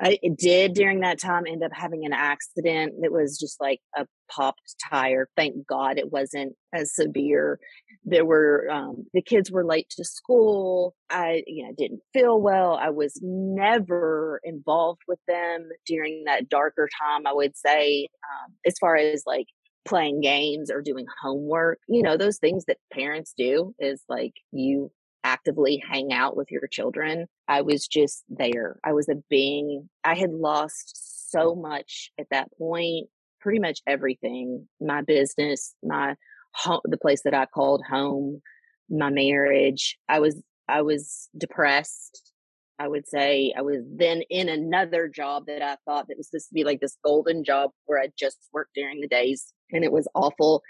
[0.01, 2.95] I did during that time end up having an accident.
[3.03, 5.29] It was just like a popped tire.
[5.37, 7.59] Thank God it wasn't as severe.
[8.03, 10.95] There were, um, the kids were late to school.
[11.09, 12.73] I, you know, didn't feel well.
[12.73, 18.75] I was never involved with them during that darker time, I would say, um, as
[18.79, 19.47] far as like
[19.85, 24.91] playing games or doing homework, you know, those things that parents do is like you
[25.23, 27.27] actively hang out with your children.
[27.47, 28.79] I was just there.
[28.83, 29.89] I was a being.
[30.03, 33.07] I had lost so much at that point,
[33.41, 36.15] pretty much everything my business, my
[36.53, 38.41] home, the place that I called home,
[38.89, 39.97] my marriage.
[40.07, 42.31] I was, I was depressed.
[42.79, 46.49] I would say I was then in another job that I thought that was supposed
[46.49, 49.91] to be like this golden job where I just worked during the days and it
[49.91, 50.61] was awful.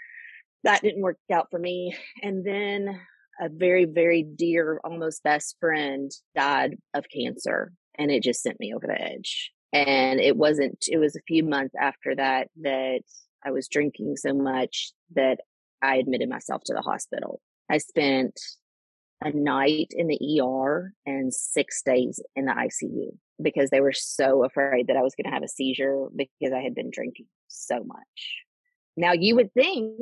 [0.64, 1.96] That didn't work out for me.
[2.22, 3.00] And then
[3.40, 7.72] a very, very dear, almost best friend died of cancer.
[7.98, 9.50] And it just sent me over the edge.
[9.72, 13.00] And it wasn't, it was a few months after that that
[13.44, 15.38] I was drinking so much that
[15.82, 17.40] I admitted myself to the hospital.
[17.70, 18.38] I spent
[19.20, 24.44] a night in the ER and six days in the ICU because they were so
[24.44, 27.82] afraid that I was going to have a seizure because I had been drinking so
[27.84, 28.44] much.
[28.96, 29.98] Now you would think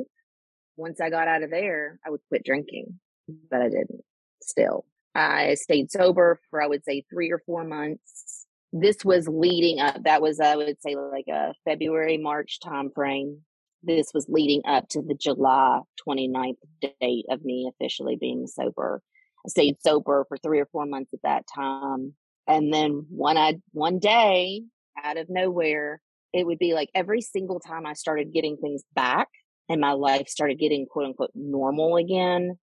[0.75, 4.03] once I got out of there, I would quit drinking but I didn't
[4.41, 4.85] still.
[5.15, 8.45] I stayed sober for, I would say, three or four months.
[8.71, 10.03] this was leading up.
[10.03, 13.41] That was, I would say, like a February, March time frame.
[13.83, 19.01] This was leading up to the July 29th date of me officially being sober.
[19.45, 22.13] I stayed sober for three or four months at that time.
[22.47, 24.63] And then one I one day
[25.01, 26.01] out of nowhere,
[26.33, 29.27] it would be like every single time I started getting things back
[29.69, 32.57] and my life started getting quote unquote normal again,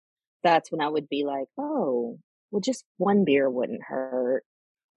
[0.44, 2.18] that's when I would be like, oh,
[2.52, 4.44] well, just one beer wouldn't hurt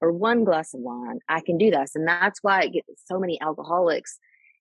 [0.01, 1.18] or one glass of wine.
[1.28, 1.93] I can do this.
[1.95, 4.18] And that's why get so many alcoholics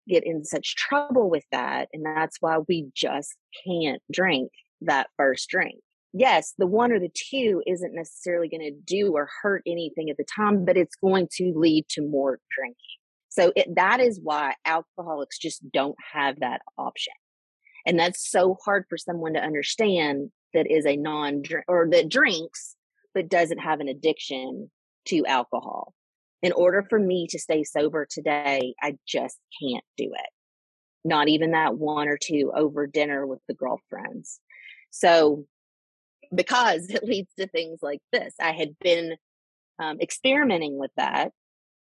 [0.07, 1.87] get in such trouble with that.
[1.93, 4.51] And that's why we just can't drink
[4.81, 5.75] that first drink.
[6.11, 10.17] Yes, the one or the two isn't necessarily going to do or hurt anything at
[10.17, 12.75] the time, but it's going to lead to more drinking.
[13.29, 17.13] So it, that is why alcoholics just don't have that option.
[17.85, 22.75] And that's so hard for someone to understand that is a non or that drinks
[23.13, 24.69] but doesn't have an addiction
[25.05, 25.93] to alcohol.
[26.41, 30.29] In order for me to stay sober today, I just can't do it.
[31.03, 34.39] Not even that one or two over dinner with the girlfriends.
[34.91, 35.45] So,
[36.33, 39.15] because it leads to things like this, I had been
[39.79, 41.31] um, experimenting with that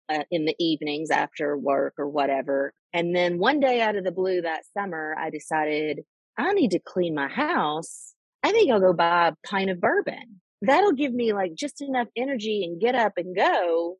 [0.09, 2.73] uh, in the evenings after work or whatever.
[2.93, 6.01] And then one day out of the blue that summer, I decided
[6.37, 8.13] I need to clean my house.
[8.43, 12.07] I think I'll go buy a pint of bourbon that'll give me like just enough
[12.15, 13.97] energy and get up and go.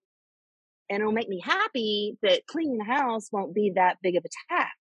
[0.90, 4.54] And it'll make me happy that cleaning the house won't be that big of a
[4.54, 4.74] task.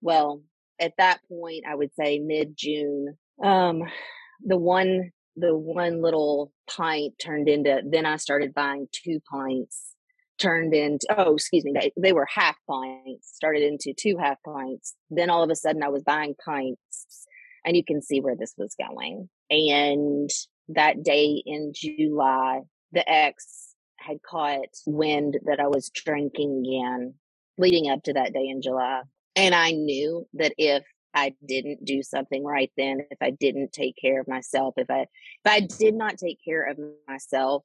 [0.00, 0.42] Well,
[0.78, 3.82] at that point, I would say mid June, um,
[4.44, 9.94] the one, the one little pint turned into, then I started buying two pints
[10.38, 14.94] turned into, oh, excuse me, they, they were half pints, started into two half pints.
[15.10, 17.26] Then all of a sudden I was buying pints
[17.64, 19.28] and you can see where this was going.
[19.50, 20.30] And
[20.68, 22.60] that day in July,
[22.92, 27.14] the ex had caught wind that I was drinking again
[27.58, 29.02] leading up to that day in July.
[29.36, 30.84] And I knew that if
[31.14, 35.00] I didn't do something right then, if I didn't take care of myself, if I
[35.00, 35.08] if
[35.46, 36.78] I did not take care of
[37.08, 37.64] myself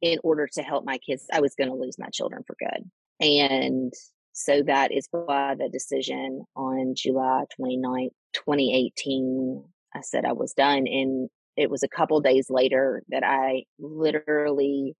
[0.00, 2.90] in order to help my kids, I was going to lose my children for good.
[3.20, 3.92] And
[4.32, 9.64] so that is why the decision on July 29th, 2018,
[9.94, 10.86] I said I was done.
[10.86, 14.94] And it was a couple days later that I literally,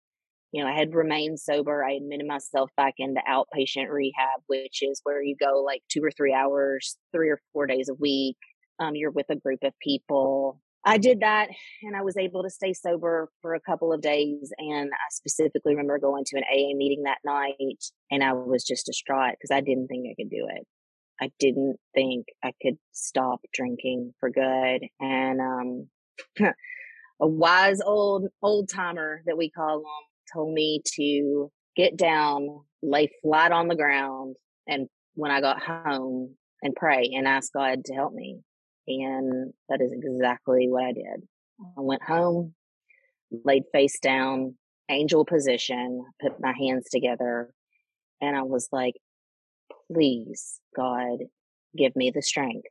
[0.52, 1.84] you know, I had remained sober.
[1.84, 6.10] I admitted myself back into outpatient rehab, which is where you go like two or
[6.10, 8.36] three hours, three or four days a week.
[8.80, 10.60] Um, you're with a group of people.
[10.84, 11.48] I did that
[11.82, 14.52] and I was able to stay sober for a couple of days.
[14.58, 18.86] And I specifically remember going to an AA meeting that night and I was just
[18.86, 20.66] distraught because I didn't think I could do it.
[21.20, 24.86] I didn't think I could stop drinking for good.
[25.00, 25.88] And, um,
[27.20, 29.84] a wise old old timer that we call him
[30.32, 36.36] told me to get down, lay flat on the ground, and when I got home
[36.62, 38.40] and pray and ask God to help me.
[38.86, 41.28] And that is exactly what I did.
[41.76, 42.54] I went home,
[43.44, 44.56] laid face down,
[44.88, 47.52] angel position, put my hands together,
[48.20, 48.94] and I was like,
[49.92, 51.18] please, God,
[51.76, 52.68] give me the strength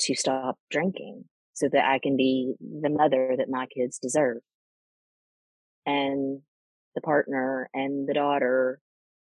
[0.00, 4.38] to stop drinking so that I can be the mother that my kids deserve.
[5.86, 6.40] And
[6.94, 8.80] the partner and the daughter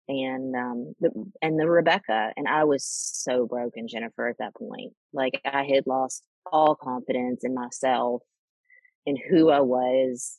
[0.08, 1.10] and um the,
[1.40, 5.86] and the Rebecca and I was so broken Jennifer at that point like I had
[5.86, 8.22] lost all confidence in myself
[9.06, 10.38] in who I was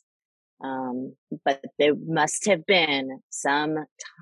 [0.62, 3.76] um but there must have been some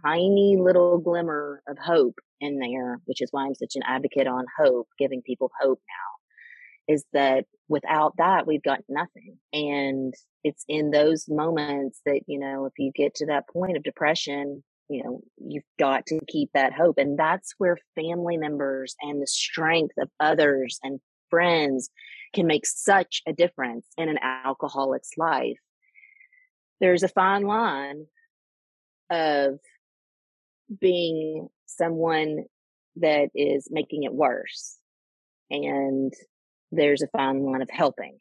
[0.05, 4.47] tiny little glimmer of hope in there which is why I'm such an advocate on
[4.59, 6.13] hope giving people hope now
[6.93, 9.39] is that without that, we've got nothing.
[9.53, 10.15] And
[10.45, 14.63] it's in those moments that, you know, if you get to that point of depression,
[14.89, 16.99] you know, you've got to keep that hope.
[16.99, 21.89] And that's where family members and the strength of others and friends
[22.35, 25.59] can make such a difference in an alcoholic's life.
[26.83, 28.07] There's a fine line
[29.09, 29.61] of
[30.81, 32.45] being someone
[32.97, 34.79] that is making it worse
[35.51, 36.13] and
[36.73, 38.19] there's a fine line of helping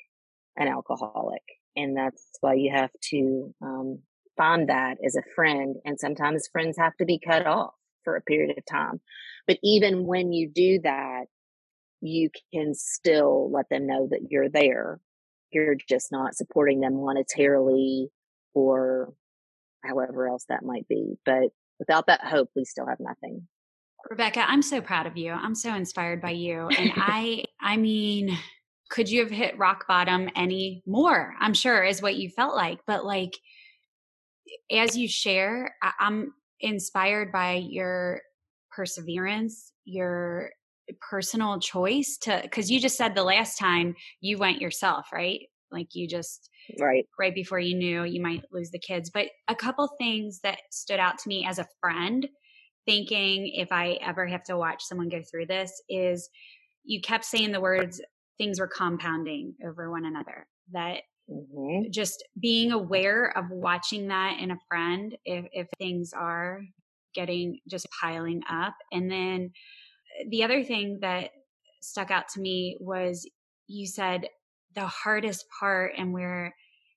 [0.58, 1.42] an alcoholic.
[1.76, 4.00] And that's why you have to um,
[4.38, 5.78] find that as a friend.
[5.86, 9.00] And sometimes friends have to be cut off for a period of time.
[9.48, 11.26] But even when you do that,
[12.02, 15.00] you can still let them know that you're there.
[15.52, 18.08] You're just not supporting them monetarily
[18.54, 19.14] or
[19.84, 21.18] however else that might be.
[21.26, 21.50] But
[21.80, 23.48] without that hope, we still have nothing.
[24.10, 25.32] Rebecca, I'm so proud of you.
[25.32, 26.68] I'm so inspired by you.
[26.68, 28.38] And I I mean,
[28.90, 31.34] could you have hit rock bottom any more?
[31.40, 33.34] I'm sure is what you felt like, but like
[34.72, 38.22] as you share, I- I'm inspired by your
[38.72, 40.52] perseverance, your
[41.10, 45.42] personal choice to, because you just said the last time you went yourself, right?
[45.72, 46.50] Like you just,
[46.80, 49.10] right, right before you knew you might lose the kids.
[49.10, 52.28] But a couple things that stood out to me as a friend,
[52.86, 56.30] thinking if I ever have to watch someone go through this, is
[56.84, 58.02] you kept saying the words,
[58.38, 60.48] things were compounding over one another.
[60.72, 61.02] That
[61.32, 61.92] Mm-hmm.
[61.92, 66.62] Just being aware of watching that in a friend if, if things are
[67.14, 68.74] getting just piling up.
[68.92, 69.52] And then
[70.20, 71.30] uh, the other thing that
[71.82, 73.30] stuck out to me was
[73.68, 74.28] you said
[74.76, 76.54] the hardest part and where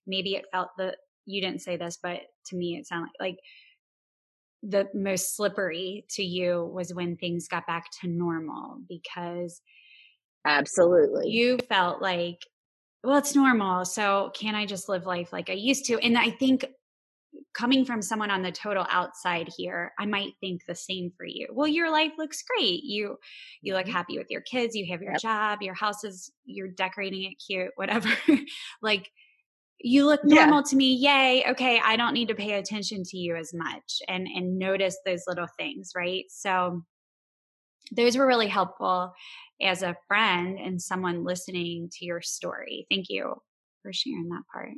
[0.06, 0.96] maybe it felt that
[1.26, 3.38] you didn't say this, but to me it sounded like, like
[4.62, 9.60] the most slippery to you was when things got back to normal because
[10.46, 12.38] absolutely you felt like
[13.04, 13.84] well, it's normal.
[13.84, 15.98] So can I just live life like I used to?
[15.98, 16.64] And I think
[17.52, 21.48] coming from someone on the total outside here, I might think the same for you.
[21.52, 22.82] Well, your life looks great.
[22.82, 23.18] You
[23.60, 23.92] you look mm-hmm.
[23.92, 25.20] happy with your kids, you have your yep.
[25.20, 28.08] job, your house is you're decorating it cute, whatever.
[28.82, 29.10] like
[29.84, 30.70] you look normal yeah.
[30.70, 30.94] to me.
[30.94, 31.44] Yay.
[31.50, 35.24] Okay, I don't need to pay attention to you as much and and notice those
[35.26, 36.24] little things, right?
[36.30, 36.82] So
[37.92, 39.12] those were really helpful
[39.60, 42.86] as a friend and someone listening to your story.
[42.90, 43.34] Thank you
[43.82, 44.70] for sharing that part.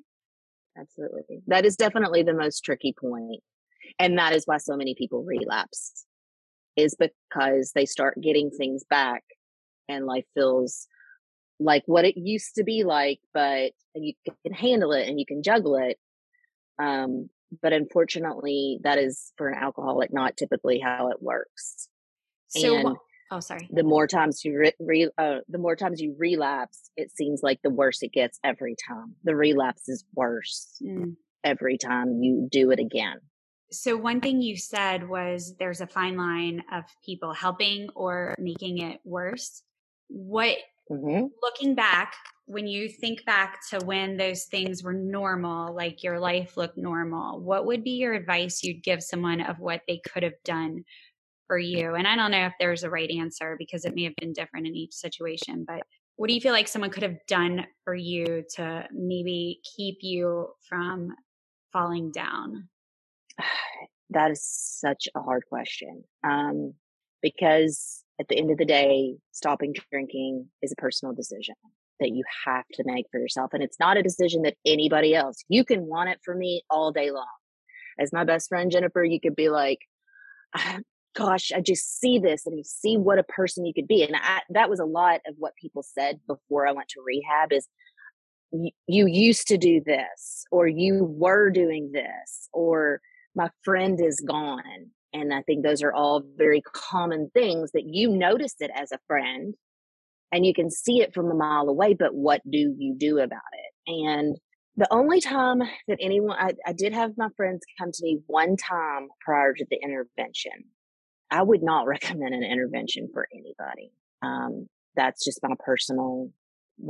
[0.76, 1.40] Absolutely.
[1.46, 2.94] That is definitely the most tricky.
[4.00, 6.04] And that is why so many people relapse
[6.76, 9.22] is because they start getting things back
[9.88, 10.88] and life feels
[11.58, 14.12] like what it used to be like, but you
[14.44, 15.98] can handle it and you can juggle it.
[16.78, 17.30] Um,
[17.62, 21.88] but unfortunately, that is for an alcoholic not typically how it works.
[22.48, 22.96] So, and
[23.30, 23.68] Oh, sorry.
[23.72, 27.60] The more times you re, re uh, the more times you relapse, it seems like
[27.62, 29.16] the worse it gets every time.
[29.24, 31.16] The relapse is worse mm.
[31.42, 33.18] every time you do it again.
[33.72, 38.78] So one thing you said was there's a fine line of people helping or making
[38.78, 39.62] it worse.
[40.06, 40.56] What
[40.90, 41.26] mm-hmm.
[41.42, 42.14] looking back,
[42.46, 47.40] when you think back to when those things were normal, like your life looked normal,
[47.40, 50.84] what would be your advice you'd give someone of what they could have done
[51.48, 51.94] for you?
[51.94, 54.66] And I don't know if there's a right answer because it may have been different
[54.66, 55.82] in each situation, but
[56.14, 60.48] what do you feel like someone could have done for you to maybe keep you
[60.68, 61.10] from
[61.72, 62.68] falling down?
[64.10, 66.04] That is such a hard question.
[66.22, 66.74] Um,
[67.22, 71.54] because at the end of the day, stopping drinking is a personal decision
[72.00, 73.50] that you have to make for yourself.
[73.52, 76.92] And it's not a decision that anybody else, you can want it for me all
[76.92, 77.26] day long.
[77.98, 79.78] As my best friend, Jennifer, you could be like,
[80.54, 80.78] ah,
[81.14, 84.02] gosh, I just see this and you see what a person you could be.
[84.02, 87.52] And I, that was a lot of what people said before I went to rehab
[87.52, 87.66] is
[88.52, 93.00] you used to do this or you were doing this or
[93.34, 94.90] my friend is gone.
[95.20, 98.98] And I think those are all very common things that you notice it as a
[99.06, 99.54] friend
[100.32, 103.40] and you can see it from a mile away, but what do you do about
[103.52, 103.90] it?
[103.90, 104.36] And
[104.76, 108.56] the only time that anyone, I, I did have my friends come to me one
[108.56, 110.64] time prior to the intervention
[111.30, 113.92] I would not recommend an intervention for anybody.
[114.22, 116.30] Um, that's just my personal,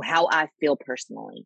[0.03, 1.45] how I feel personally.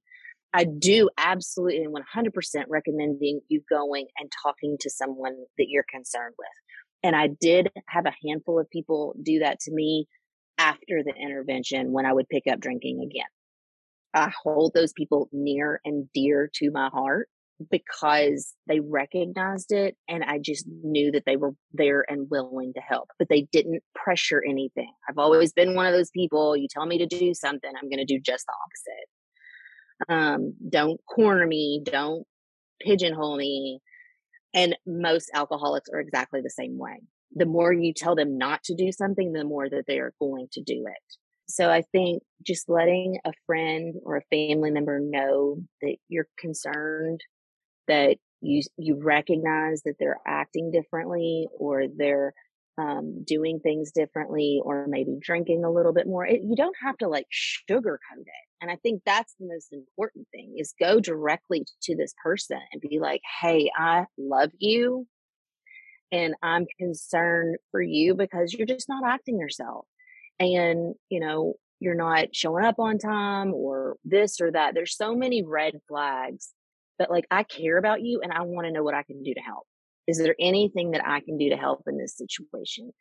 [0.54, 6.36] I do absolutely and 100% recommending you going and talking to someone that you're concerned
[6.38, 6.48] with.
[7.04, 10.08] And I did have a handful of people do that to me
[10.58, 13.28] after the intervention when I would pick up drinking again.
[14.14, 17.30] I hold those people near and dear to my heart
[17.70, 22.82] because they recognized it and I just knew that they were there and willing to
[22.82, 24.92] help, but they didn't pressure anything.
[25.08, 28.06] I've always been one of those people, you tell me to do something, I'm going
[28.06, 29.08] to do just the opposite.
[30.10, 32.26] Um, don't corner me, don't
[32.82, 33.80] pigeonhole me.
[34.54, 37.02] And most alcoholics are exactly the same way.
[37.34, 40.48] The more you tell them not to do something, the more that they are going
[40.54, 41.18] to do it.
[41.48, 47.22] So I think just letting a friend or a family member know that you're concerned
[47.88, 52.34] that you you recognize that they're acting differently or they're
[52.78, 56.26] um, doing things differently or maybe drinking a little bit more.
[56.26, 58.48] It, you don't have to like sugarcoat it.
[58.62, 62.82] And I think that's the most important thing is go directly to this person and
[62.82, 65.08] be like, Hey, I love you.
[66.12, 69.86] And I'm concerned for you because you're just not acting yourself.
[70.40, 74.76] And, you know, you're not showing up on time or this or that.
[74.76, 76.54] There's so many red flags
[77.02, 79.34] but like I care about you and I want to know what I can do
[79.34, 79.66] to help.
[80.08, 82.92] Is there anything that I can do to help in this situation?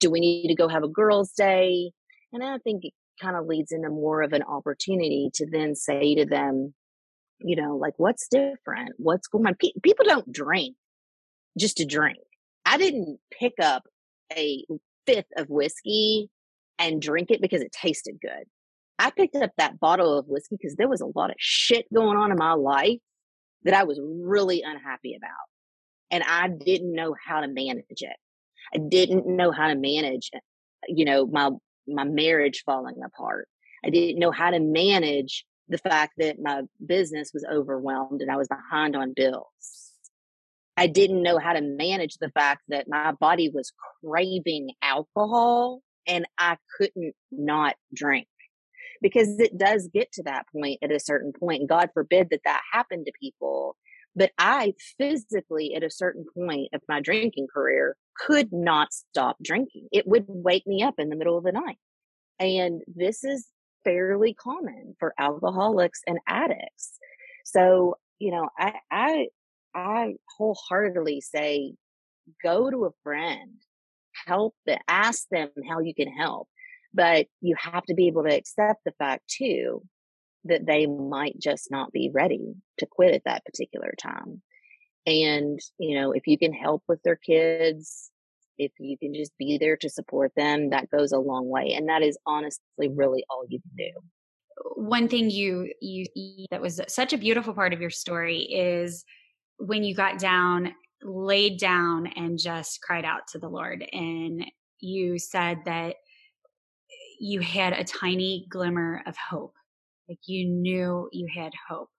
[0.00, 1.92] Do we need to go have a girls' day?
[2.32, 6.14] And I think it kind of leads into more of an opportunity to then say
[6.14, 6.74] to them,
[7.40, 8.92] you know, like, what's different?
[8.96, 9.54] What's going on?
[9.54, 10.76] Pe- people don't drink
[11.58, 12.18] just to drink.
[12.64, 13.84] I didn't pick up
[14.36, 14.64] a
[15.06, 16.30] fifth of whiskey
[16.78, 18.44] and drink it because it tasted good.
[18.98, 22.16] I picked up that bottle of whiskey because there was a lot of shit going
[22.16, 23.00] on in my life
[23.64, 25.30] that I was really unhappy about.
[26.10, 28.16] And I didn't know how to manage it.
[28.74, 30.38] I didn't know how to manage, uh,
[30.88, 31.50] you know, my,
[31.86, 33.48] my marriage falling apart.
[33.84, 38.36] I didn't know how to manage the fact that my business was overwhelmed and I
[38.36, 39.92] was behind on bills.
[40.76, 43.72] I didn't know how to manage the fact that my body was
[44.04, 48.26] craving alcohol and I couldn't not drink
[49.00, 51.60] because it does get to that point at a certain point.
[51.60, 53.76] And God forbid that that happened to people.
[54.16, 59.88] But I physically, at a certain point of my drinking career, could not stop drinking.
[59.92, 61.78] It would wake me up in the middle of the night.
[62.38, 63.48] And this is
[63.84, 66.98] fairly common for alcoholics and addicts.
[67.44, 69.26] So, you know, I, I,
[69.74, 71.74] I wholeheartedly say,
[72.42, 73.56] go to a friend,
[74.26, 76.48] help them, ask them how you can help.
[76.92, 79.82] But you have to be able to accept the fact too
[80.44, 84.42] that they might just not be ready to quit at that particular time.
[85.06, 88.10] And, you know, if you can help with their kids,
[88.58, 91.74] if you can just be there to support them, that goes a long way.
[91.74, 93.90] And that is honestly really all you can do.
[94.76, 96.06] One thing you, you,
[96.50, 99.04] that was such a beautiful part of your story is
[99.58, 100.72] when you got down,
[101.02, 103.84] laid down and just cried out to the Lord.
[103.92, 104.44] And
[104.80, 105.96] you said that
[107.18, 109.54] you had a tiny glimmer of hope.
[110.08, 111.90] Like you knew you had hope,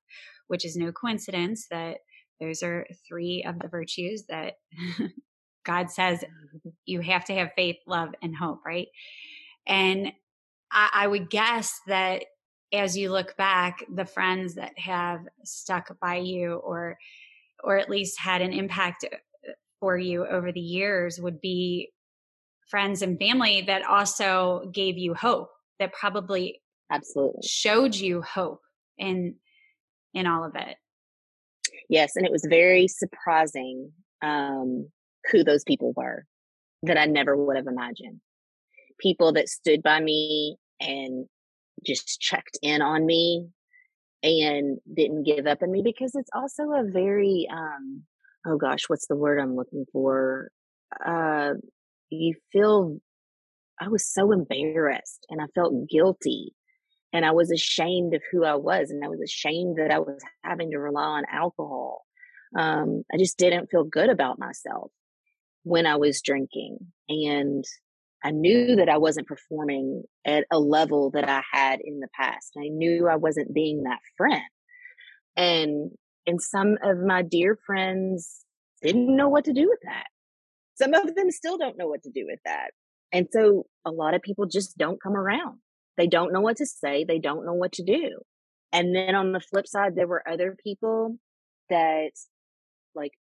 [0.48, 1.98] which is no coincidence that
[2.40, 4.54] those are three of the virtues that
[5.66, 6.24] God says
[6.86, 8.88] you have to have faith, love, and hope, right?
[9.68, 10.12] And
[10.72, 12.26] I, I would guess that
[12.74, 16.98] as you look back, the friends that have stuck by you or
[17.64, 19.18] or at least had an impact uh,
[19.80, 21.92] for you over the years would be
[22.70, 25.50] friends and family that also gave you hope
[25.80, 26.62] that probably
[26.92, 27.42] absolutely.
[27.46, 28.62] showed you hope
[28.98, 29.36] in
[30.14, 30.78] in all of it.
[31.90, 34.88] Yes and it was very surprising um
[35.32, 36.26] who those people were
[36.84, 38.22] that i never would have imagined.
[39.00, 41.26] People that stood by me and
[41.86, 43.48] just checked in on me
[44.24, 48.04] and didn't give up on me because it's also a very um
[48.48, 50.50] oh gosh what's the word i'm looking for?
[51.06, 51.54] Uh
[52.10, 53.00] you feel
[53.80, 56.54] I was so embarrassed and I felt guilty
[57.16, 60.22] and I was ashamed of who I was and I was ashamed that I was
[60.44, 62.04] having to rely on alcohol.
[62.58, 64.92] Um, I just didn't feel good about myself
[65.64, 67.64] when I was drinking and
[68.22, 72.52] I knew that I wasn't performing at a level that I had in the past.
[72.58, 74.44] I knew I wasn't being that friend.
[75.38, 75.92] And
[76.28, 78.44] and some of my dear friends
[78.82, 80.08] didn't know what to do with that.
[80.74, 82.72] Some of them still don't know what to do with that.
[83.14, 85.60] And so a lot of people just don't come around.
[85.98, 87.04] They don't know what to say.
[87.04, 88.20] They don't know what to do.
[88.72, 91.18] And then on the flip side, there were other people
[91.70, 92.12] that
[92.94, 93.14] like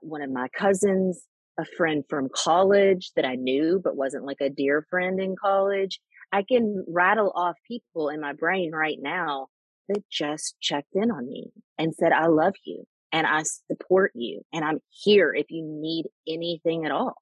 [0.00, 1.24] one of my cousins,
[1.58, 6.00] a friend from college that I knew, but wasn't like a dear friend in college.
[6.32, 9.48] I can rattle off people in my brain right now
[9.88, 14.42] that just checked in on me and said, I love you and I support you
[14.52, 17.14] and I'm here if you need anything at all.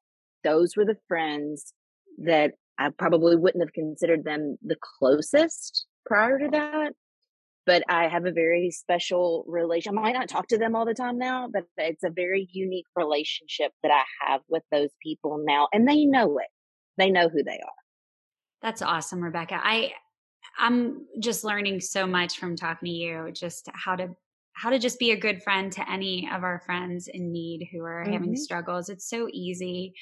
[0.45, 1.73] Those were the friends
[2.19, 6.93] that I probably wouldn't have considered them the closest prior to that.
[7.65, 9.97] But I have a very special relation.
[9.97, 12.87] I might not talk to them all the time now, but it's a very unique
[12.97, 15.69] relationship that I have with those people now.
[15.73, 16.49] And they know it.
[16.99, 17.83] They know who they are.
[18.63, 19.61] That's awesome, Rebecca.
[19.63, 19.93] I
[20.59, 24.09] I'm just learning so much from talking to you, just how to
[24.55, 27.83] how to just be a good friend to any of our friends in need who
[27.85, 28.13] are mm-hmm.
[28.13, 28.89] having struggles.
[28.89, 29.95] It's so easy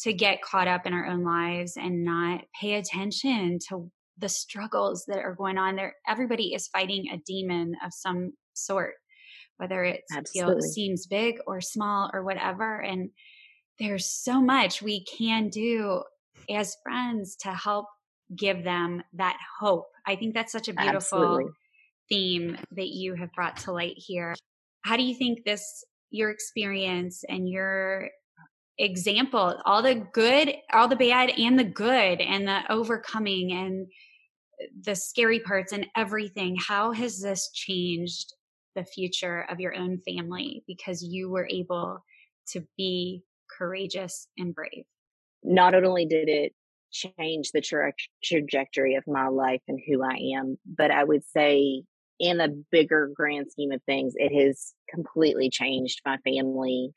[0.00, 5.04] to get caught up in our own lives and not pay attention to the struggles
[5.08, 5.94] that are going on there.
[6.08, 8.94] Everybody is fighting a demon of some sort,
[9.58, 10.00] whether it
[10.34, 12.80] you know, seems big or small or whatever.
[12.80, 13.10] And
[13.78, 16.02] there's so much we can do
[16.50, 17.86] as friends to help
[18.34, 19.86] give them that hope.
[20.06, 21.52] I think that's such a beautiful Absolutely
[22.08, 24.34] theme that you have brought to light here.
[24.82, 28.08] How do you think this, your experience and your
[28.78, 33.86] example, all the good, all the bad and the good and the overcoming and
[34.84, 38.34] the scary parts and everything, how has this changed
[38.74, 42.04] the future of your own family because you were able
[42.48, 43.22] to be
[43.58, 44.84] courageous and brave?
[45.42, 46.54] Not only did it
[46.92, 51.82] change the tra- trajectory of my life and who I am, but I would say
[52.18, 56.92] in a bigger grand scheme of things, it has completely changed my family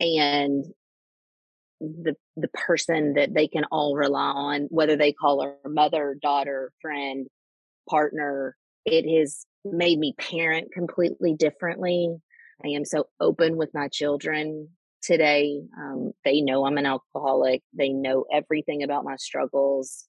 [0.00, 0.64] and
[1.82, 6.72] the the person that they can all rely on, whether they call her mother, daughter,
[6.80, 7.26] friend,
[7.88, 8.56] partner.
[8.84, 12.16] It has made me parent completely differently.
[12.64, 14.68] I am so open with my children
[15.02, 15.60] today.
[15.76, 17.62] Um, they know I'm an alcoholic.
[17.76, 20.04] They know everything about my struggles.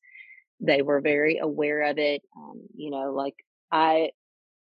[0.60, 2.22] They were very aware of it.
[2.38, 3.36] Um, you know, like
[3.72, 4.12] I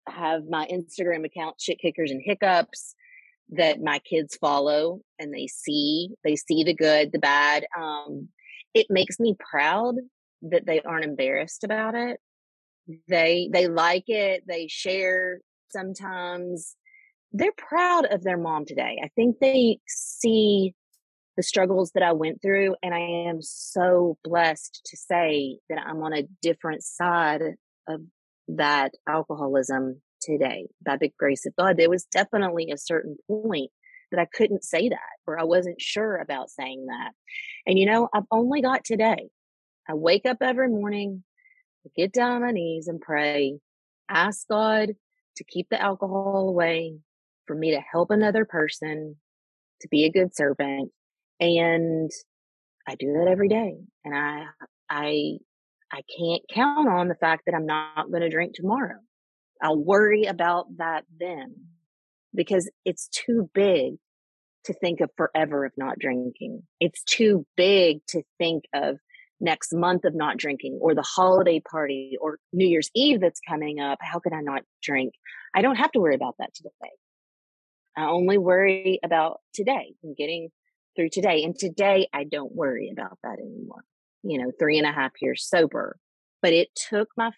[0.08, 2.94] have my Instagram account, Shit Kickers and Hiccups,
[3.53, 6.11] that my kids follow and they see.
[6.24, 7.66] They see the good, the bad.
[7.78, 8.28] Um,
[8.74, 9.96] it makes me proud
[10.42, 12.18] that they aren't embarrassed about it.
[13.09, 14.44] They they like it.
[14.46, 15.40] They share
[15.70, 16.76] sometimes.
[17.32, 18.98] They're proud of their mom today.
[19.03, 20.74] I think they see
[21.36, 26.03] the struggles that I went through, and I am so blessed to say that I'm
[26.03, 27.42] on a different side
[27.88, 28.01] of
[28.48, 31.76] that alcoholism today by the grace of God.
[31.76, 33.70] There was definitely a certain point
[34.10, 37.12] that I couldn't say that or I wasn't sure about saying that.
[37.66, 39.28] And you know, I've only got today.
[39.88, 41.24] I wake up every morning,
[41.86, 43.58] I get down on my knees and pray,
[44.08, 44.90] ask God
[45.36, 46.98] to keep the alcohol away,
[47.46, 49.16] for me to help another person,
[49.80, 50.92] to be a good servant.
[51.40, 52.10] And
[52.86, 53.78] I do that every day.
[54.04, 54.44] And I,
[54.88, 55.38] I
[55.92, 58.98] I can't count on the fact that I'm not going to drink tomorrow.
[59.62, 61.54] I'll worry about that then
[62.34, 63.94] because it's too big
[64.64, 66.62] to think of forever of not drinking.
[66.80, 68.98] It's too big to think of
[69.40, 73.80] next month of not drinking or the holiday party or New Year's Eve that's coming
[73.80, 73.98] up.
[74.02, 75.14] How could I not drink?
[75.54, 76.70] I don't have to worry about that today.
[77.96, 80.50] I only worry about today and getting
[80.94, 81.42] through today.
[81.42, 83.84] And today I don't worry about that anymore
[84.22, 85.96] you know, three and a half years sober.
[86.42, 87.30] But it took my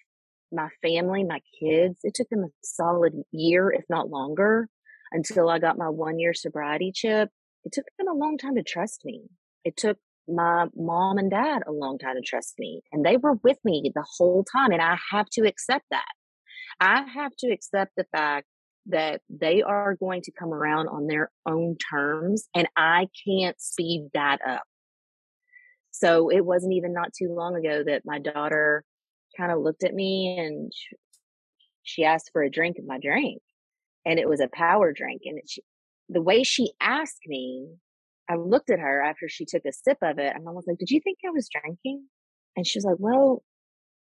[0.52, 4.68] my family, my kids, it took them a solid year, if not longer,
[5.12, 7.30] until I got my one year sobriety chip.
[7.64, 9.22] It took them a long time to trust me.
[9.64, 9.98] It took
[10.28, 12.82] my mom and dad a long time to trust me.
[12.92, 14.72] And they were with me the whole time.
[14.72, 16.08] And I have to accept that.
[16.80, 18.46] I have to accept the fact
[18.86, 22.48] that they are going to come around on their own terms.
[22.54, 24.62] And I can't speed that up.
[25.92, 28.84] So it wasn't even not too long ago that my daughter
[29.36, 30.72] kind of looked at me and
[31.82, 33.42] she asked for a drink of my drink
[34.04, 35.62] and it was a power drink and she,
[36.08, 37.68] the way she asked me
[38.28, 40.78] i looked at her after she took a sip of it and i was like
[40.78, 42.04] did you think i was drinking
[42.56, 43.42] and she was like well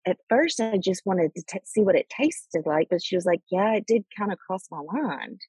[0.06, 3.26] at first i just wanted to t- see what it tasted like but she was
[3.26, 5.40] like yeah it did kind of cross my mind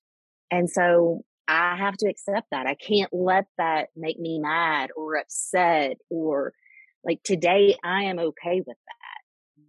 [0.51, 2.67] and so I have to accept that.
[2.67, 6.53] I can't let that make me mad or upset or
[7.03, 8.96] like today I am okay with that.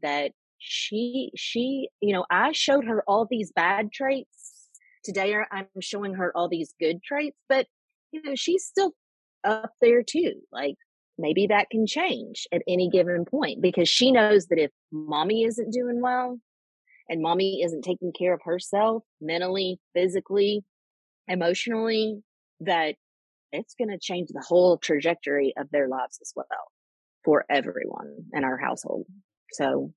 [0.03, 4.68] That she, she, you know, I showed her all these bad traits.
[5.05, 7.66] Today er, I'm showing her all these good traits, but
[8.12, 8.92] you know, she's still
[9.44, 10.34] up there too.
[10.53, 10.76] Like
[11.18, 15.72] maybe that can change at any given point because she knows that if mommy isn't
[15.72, 16.38] doing well
[17.09, 20.64] and mommy isn't taking care of herself mentally, physically,
[21.26, 22.22] emotionally
[22.61, 22.96] that
[23.53, 26.46] it's going to change the whole trajectory of their lives as well
[27.24, 29.07] for everyone in our household.
[29.53, 29.92] So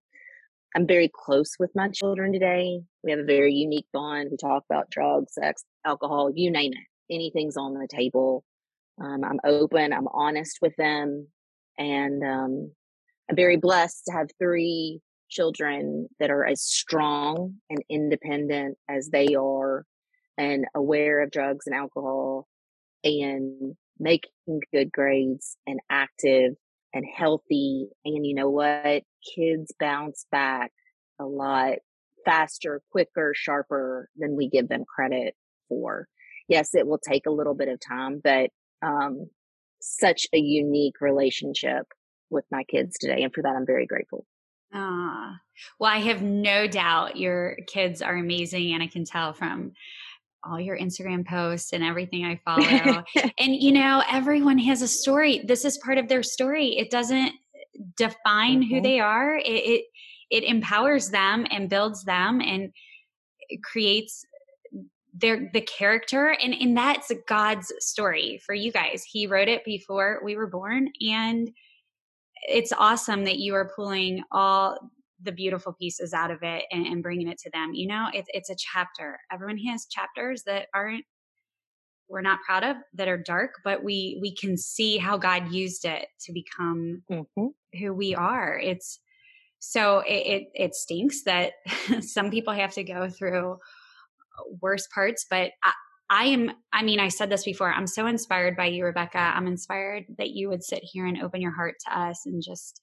[0.75, 2.81] I'm very close with my children today.
[3.03, 4.29] We have a very unique bond.
[4.31, 7.13] We talk about drugs, sex, alcohol, you name it.
[7.13, 8.43] Anything's on the table.
[9.01, 9.91] Um, I'm open.
[9.91, 11.27] I'm honest with them.
[11.77, 12.71] And um,
[13.29, 19.35] I'm very blessed to have three children that are as strong and independent as they
[19.35, 19.85] are
[20.37, 22.47] and aware of drugs and alcohol
[23.03, 26.53] and making good grades and active
[26.93, 27.87] and healthy.
[28.05, 29.03] And you know what?
[29.35, 30.71] Kids bounce back
[31.19, 31.75] a lot
[32.25, 35.35] faster, quicker, sharper than we give them credit
[35.69, 36.07] for.
[36.47, 38.49] Yes, it will take a little bit of time, but
[38.81, 39.27] um,
[39.79, 41.85] such a unique relationship
[42.29, 43.23] with my kids today.
[43.23, 44.25] And for that, I'm very grateful.
[44.73, 45.35] Ah,
[45.79, 48.73] well, I have no doubt your kids are amazing.
[48.73, 49.73] And I can tell from
[50.43, 53.03] all your Instagram posts and everything I follow.
[53.37, 55.43] and you know, everyone has a story.
[55.45, 56.77] This is part of their story.
[56.77, 57.33] It doesn't
[57.97, 58.75] define mm-hmm.
[58.75, 59.37] who they are.
[59.37, 59.85] It, it
[60.29, 62.71] it empowers them and builds them and
[63.63, 64.25] creates
[65.13, 69.03] their the character and and that's God's story for you guys.
[69.03, 71.51] He wrote it before we were born and
[72.47, 74.91] it's awesome that you are pulling all
[75.24, 77.74] the beautiful pieces out of it and, and bringing it to them.
[77.74, 79.19] You know, it's it's a chapter.
[79.32, 81.05] Everyone has chapters that aren't
[82.09, 85.86] we're not proud of that are dark, but we we can see how God used
[85.86, 87.47] it to become mm-hmm.
[87.80, 88.59] who we are.
[88.59, 88.99] It's
[89.59, 91.53] so it, it, it stinks that
[92.01, 93.57] some people have to go through
[94.61, 95.72] worse parts, but I,
[96.09, 97.72] I am, I mean, I said this before.
[97.72, 99.17] I'm so inspired by you, Rebecca.
[99.17, 102.82] I'm inspired that you would sit here and open your heart to us and just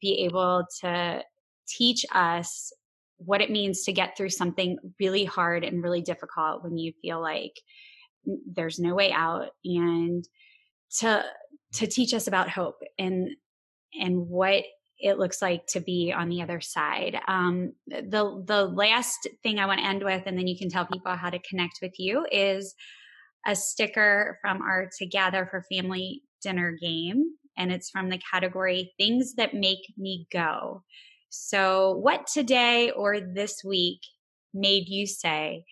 [0.00, 1.22] be able to
[1.66, 2.72] teach us
[3.18, 7.20] what it means to get through something really hard and really difficult when you feel
[7.20, 7.52] like
[8.24, 10.26] there's no way out and
[10.98, 11.22] to
[11.72, 13.30] to teach us about hope and
[13.94, 14.64] and what
[14.98, 17.18] it looks like to be on the other side.
[17.26, 20.86] Um, the the last thing I want to end with, and then you can tell
[20.86, 22.74] people how to connect with you, is
[23.46, 27.24] a sticker from our Together for Family dinner game,
[27.56, 30.82] and it's from the category "Things That Make Me Go."
[31.30, 34.00] So, what today or this week
[34.52, 35.64] made you say,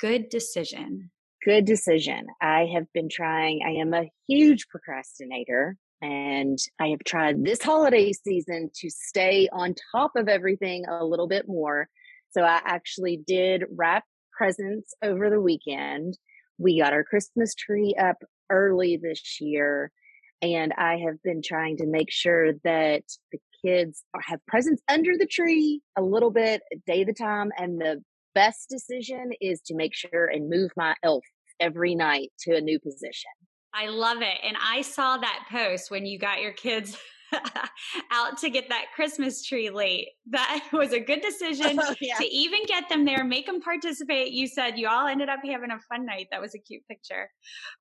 [0.00, 1.10] "Good decision"?
[1.44, 2.26] Good decision.
[2.40, 3.60] I have been trying.
[3.62, 5.76] I am a huge procrastinator.
[6.00, 11.28] And I have tried this holiday season to stay on top of everything a little
[11.28, 11.88] bit more.
[12.30, 14.04] So I actually did wrap
[14.36, 16.18] presents over the weekend.
[16.58, 18.16] We got our Christmas tree up
[18.50, 19.92] early this year.
[20.40, 25.26] And I have been trying to make sure that the kids have presents under the
[25.26, 27.50] tree a little bit, a day at a time.
[27.56, 28.02] And the
[28.34, 31.24] best decision is to make sure and move my elf
[31.60, 33.30] every night to a new position.
[33.74, 34.38] I love it.
[34.44, 36.96] And I saw that post when you got your kids
[38.10, 40.08] out to get that Christmas tree late.
[40.30, 42.16] That was a good decision oh, yeah.
[42.16, 44.32] to even get them there, make them participate.
[44.32, 46.28] You said you all ended up having a fun night.
[46.30, 47.30] That was a cute picture.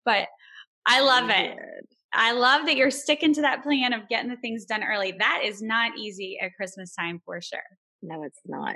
[0.05, 0.27] But
[0.85, 1.57] I love it.
[2.13, 5.13] I love that you're sticking to that plan of getting the things done early.
[5.17, 7.59] That is not easy at Christmas time for sure.
[8.01, 8.75] No, it's not.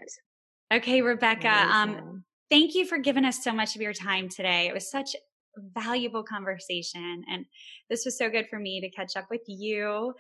[0.74, 1.50] Okay, Rebecca.
[1.50, 4.68] Um, thank you for giving us so much of your time today.
[4.68, 5.16] It was such
[5.58, 7.24] valuable conversation.
[7.30, 7.46] And
[7.90, 10.14] this was so good for me to catch up with you.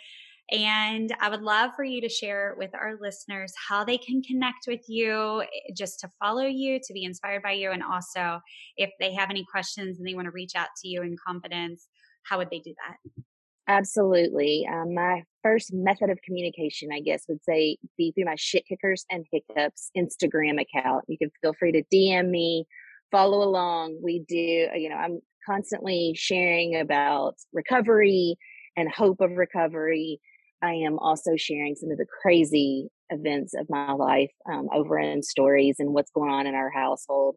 [0.51, 4.65] And I would love for you to share with our listeners how they can connect
[4.67, 7.71] with you, eh, just to follow you, to be inspired by you.
[7.71, 8.39] And also,
[8.77, 11.87] if they have any questions and they want to reach out to you in confidence,
[12.25, 13.23] how would they do that?
[13.67, 14.67] Absolutely.
[14.71, 19.05] Um, my first method of communication, I guess, would say be through my shit kickers
[19.09, 21.05] and hiccups Instagram account.
[21.07, 22.65] You can feel free to DM me
[23.11, 23.99] follow along.
[24.03, 28.37] We do, you know, I'm constantly sharing about recovery
[28.75, 30.19] and hope of recovery.
[30.61, 35.21] I am also sharing some of the crazy events of my life um, over in
[35.23, 37.35] stories and what's going on in our household.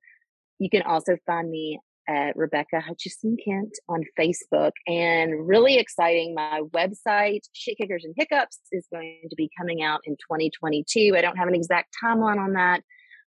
[0.59, 1.78] You can also find me
[2.09, 4.72] at Rebecca Hutchison Kent on Facebook.
[4.86, 10.00] And really exciting, my website, Shit Kickers and Hiccups, is going to be coming out
[10.04, 11.14] in 2022.
[11.16, 12.82] I don't have an exact timeline on that,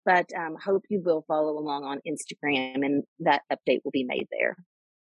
[0.05, 4.29] but um, hope you will follow along on Instagram and that update will be made
[4.31, 4.57] there.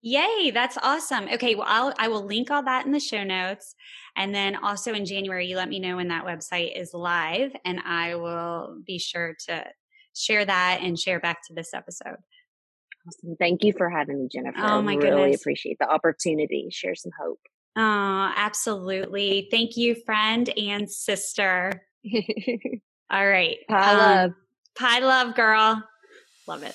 [0.07, 1.29] Yay, that's awesome.
[1.33, 3.75] Okay, well, I'll, I will link all that in the show notes.
[4.15, 7.81] And then also in January, you let me know when that website is live, and
[7.81, 9.65] I will be sure to
[10.15, 12.17] share that and share back to this episode.
[13.07, 13.37] Awesome.
[13.39, 14.59] Thank you for having me, Jennifer.
[14.59, 15.41] Oh, my I really goodness.
[15.41, 16.69] appreciate the opportunity.
[16.71, 17.41] Share some hope.
[17.77, 19.49] Oh, absolutely.
[19.51, 21.87] Thank you, friend and sister.
[23.11, 23.57] all right.
[23.69, 24.31] I um, love.
[24.77, 25.83] Pie love, girl.
[26.47, 26.75] Love it.